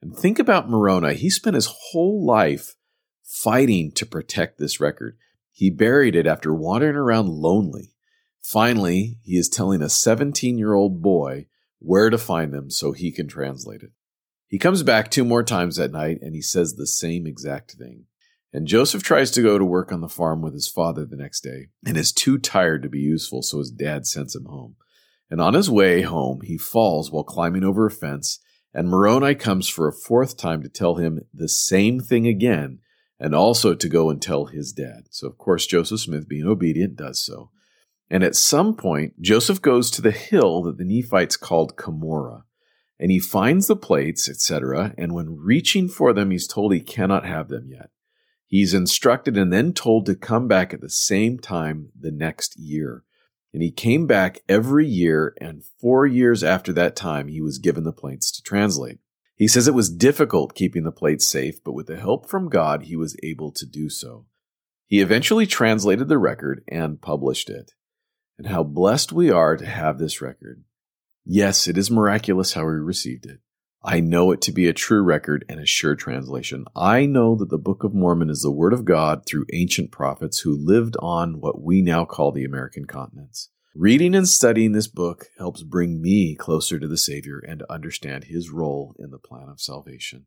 And 0.00 0.16
think 0.16 0.38
about 0.38 0.70
Moroni. 0.70 1.14
He 1.14 1.30
spent 1.30 1.54
his 1.54 1.72
whole 1.90 2.24
life 2.24 2.74
fighting 3.22 3.92
to 3.92 4.06
protect 4.06 4.58
this 4.58 4.80
record. 4.80 5.18
He 5.52 5.70
buried 5.70 6.16
it 6.16 6.26
after 6.26 6.54
wandering 6.54 6.96
around 6.96 7.28
lonely. 7.28 7.94
Finally, 8.42 9.18
he 9.22 9.36
is 9.36 9.48
telling 9.48 9.82
a 9.82 9.88
17 9.88 10.56
year 10.56 10.74
old 10.74 11.02
boy 11.02 11.46
where 11.78 12.08
to 12.08 12.18
find 12.18 12.54
them 12.54 12.70
so 12.70 12.92
he 12.92 13.12
can 13.12 13.26
translate 13.26 13.82
it. 13.82 13.90
He 14.48 14.58
comes 14.58 14.82
back 14.82 15.10
two 15.10 15.24
more 15.24 15.42
times 15.42 15.76
that 15.76 15.92
night 15.92 16.18
and 16.22 16.34
he 16.34 16.42
says 16.42 16.74
the 16.74 16.86
same 16.86 17.26
exact 17.26 17.72
thing. 17.72 18.04
And 18.52 18.66
Joseph 18.66 19.02
tries 19.02 19.30
to 19.32 19.42
go 19.42 19.58
to 19.58 19.64
work 19.64 19.92
on 19.92 20.00
the 20.00 20.08
farm 20.08 20.40
with 20.40 20.54
his 20.54 20.68
father 20.68 21.04
the 21.04 21.16
next 21.16 21.40
day 21.40 21.68
and 21.84 21.96
is 21.96 22.12
too 22.12 22.38
tired 22.38 22.82
to 22.82 22.88
be 22.88 23.00
useful, 23.00 23.42
so 23.42 23.58
his 23.58 23.70
dad 23.70 24.06
sends 24.06 24.34
him 24.34 24.46
home. 24.46 24.76
And 25.30 25.40
on 25.40 25.54
his 25.54 25.68
way 25.68 26.02
home, 26.02 26.40
he 26.42 26.56
falls 26.56 27.10
while 27.10 27.24
climbing 27.24 27.64
over 27.64 27.86
a 27.86 27.90
fence, 27.90 28.38
and 28.72 28.88
Moroni 28.88 29.34
comes 29.34 29.68
for 29.68 29.88
a 29.88 29.92
fourth 29.92 30.36
time 30.36 30.62
to 30.62 30.68
tell 30.68 30.94
him 30.94 31.20
the 31.34 31.48
same 31.48 32.00
thing 32.00 32.26
again 32.26 32.78
and 33.18 33.34
also 33.34 33.74
to 33.74 33.88
go 33.88 34.10
and 34.10 34.20
tell 34.20 34.46
his 34.46 34.72
dad. 34.72 35.06
So, 35.10 35.26
of 35.26 35.38
course, 35.38 35.66
Joseph 35.66 36.00
Smith, 36.00 36.28
being 36.28 36.46
obedient, 36.46 36.96
does 36.96 37.24
so. 37.24 37.50
And 38.10 38.22
at 38.22 38.36
some 38.36 38.76
point, 38.76 39.20
Joseph 39.20 39.60
goes 39.60 39.90
to 39.90 40.02
the 40.02 40.12
hill 40.12 40.62
that 40.62 40.78
the 40.78 40.84
Nephites 40.84 41.36
called 41.36 41.76
Cumorah, 41.76 42.42
and 42.98 43.10
he 43.10 43.18
finds 43.18 43.66
the 43.66 43.76
plates, 43.76 44.28
etc. 44.28 44.94
And 44.96 45.14
when 45.14 45.36
reaching 45.38 45.88
for 45.88 46.12
them, 46.12 46.30
he's 46.30 46.46
told 46.46 46.72
he 46.72 46.80
cannot 46.80 47.26
have 47.26 47.48
them 47.48 47.68
yet. 47.70 47.90
He's 48.46 48.74
instructed 48.74 49.36
and 49.36 49.52
then 49.52 49.72
told 49.72 50.06
to 50.06 50.14
come 50.14 50.48
back 50.48 50.72
at 50.72 50.80
the 50.80 50.90
same 50.90 51.38
time 51.38 51.90
the 51.98 52.12
next 52.12 52.58
year. 52.58 53.02
And 53.52 53.62
he 53.62 53.70
came 53.70 54.06
back 54.06 54.40
every 54.48 54.86
year, 54.86 55.34
and 55.40 55.64
four 55.80 56.06
years 56.06 56.44
after 56.44 56.72
that 56.74 56.94
time, 56.94 57.28
he 57.28 57.40
was 57.40 57.58
given 57.58 57.84
the 57.84 57.92
plates 57.92 58.30
to 58.32 58.42
translate. 58.42 58.98
He 59.34 59.48
says 59.48 59.66
it 59.66 59.74
was 59.74 59.90
difficult 59.90 60.54
keeping 60.54 60.84
the 60.84 60.92
plates 60.92 61.26
safe, 61.26 61.62
but 61.64 61.72
with 61.72 61.86
the 61.86 61.96
help 61.96 62.28
from 62.28 62.48
God, 62.48 62.84
he 62.84 62.96
was 62.96 63.16
able 63.22 63.52
to 63.52 63.66
do 63.66 63.88
so. 63.88 64.26
He 64.86 65.00
eventually 65.00 65.46
translated 65.46 66.08
the 66.08 66.18
record 66.18 66.62
and 66.68 67.00
published 67.00 67.50
it. 67.50 67.72
And 68.38 68.46
how 68.46 68.62
blessed 68.62 69.12
we 69.12 69.30
are 69.30 69.56
to 69.56 69.66
have 69.66 69.98
this 69.98 70.20
record. 70.20 70.64
Yes, 71.28 71.66
it 71.66 71.76
is 71.76 71.90
miraculous 71.90 72.52
how 72.52 72.62
we 72.62 72.74
received 72.74 73.26
it. 73.26 73.40
I 73.82 73.98
know 73.98 74.30
it 74.30 74.40
to 74.42 74.52
be 74.52 74.68
a 74.68 74.72
true 74.72 75.02
record 75.02 75.44
and 75.48 75.58
a 75.58 75.66
sure 75.66 75.96
translation. 75.96 76.66
I 76.74 77.04
know 77.06 77.34
that 77.34 77.50
the 77.50 77.58
Book 77.58 77.82
of 77.82 77.92
Mormon 77.92 78.30
is 78.30 78.42
the 78.42 78.50
Word 78.50 78.72
of 78.72 78.84
God 78.84 79.26
through 79.26 79.46
ancient 79.52 79.90
prophets 79.90 80.40
who 80.40 80.56
lived 80.56 80.96
on 81.00 81.40
what 81.40 81.60
we 81.60 81.82
now 81.82 82.04
call 82.04 82.30
the 82.30 82.44
American 82.44 82.84
continents. 82.84 83.50
Reading 83.74 84.14
and 84.14 84.28
studying 84.28 84.70
this 84.72 84.86
book 84.86 85.26
helps 85.36 85.64
bring 85.64 86.00
me 86.00 86.36
closer 86.36 86.78
to 86.78 86.88
the 86.88 86.96
Savior 86.96 87.38
and 87.38 87.58
to 87.58 87.72
understand 87.72 88.24
His 88.24 88.50
role 88.50 88.94
in 88.98 89.10
the 89.10 89.18
plan 89.18 89.48
of 89.48 89.60
salvation. 89.60 90.26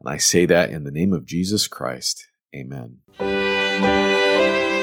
And 0.00 0.08
I 0.08 0.16
say 0.16 0.46
that 0.46 0.70
in 0.70 0.84
the 0.84 0.92
name 0.92 1.12
of 1.12 1.26
Jesus 1.26 1.66
Christ. 1.66 2.26
Amen. 2.54 2.98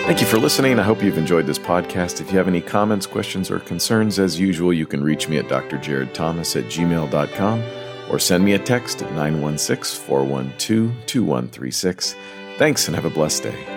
Thank 0.07 0.21
you 0.21 0.25
for 0.25 0.37
listening. 0.37 0.79
I 0.79 0.83
hope 0.83 1.03
you've 1.03 1.17
enjoyed 1.17 1.47
this 1.47 1.59
podcast. 1.59 2.21
If 2.21 2.31
you 2.31 2.37
have 2.37 2.47
any 2.47 2.61
comments, 2.61 3.05
questions, 3.05 3.51
or 3.51 3.59
concerns, 3.59 4.19
as 4.19 4.39
usual, 4.39 4.71
you 4.71 4.85
can 4.85 5.03
reach 5.03 5.27
me 5.27 5.37
at 5.37 5.49
drjaredthomas 5.49 6.55
at 6.55 6.71
gmail.com 6.71 7.63
or 8.09 8.17
send 8.17 8.45
me 8.45 8.53
a 8.53 8.59
text 8.59 9.01
at 9.01 9.11
916 9.11 10.05
412 10.05 11.05
2136. 11.07 12.15
Thanks 12.57 12.87
and 12.87 12.95
have 12.95 13.03
a 13.03 13.09
blessed 13.09 13.43
day. 13.43 13.76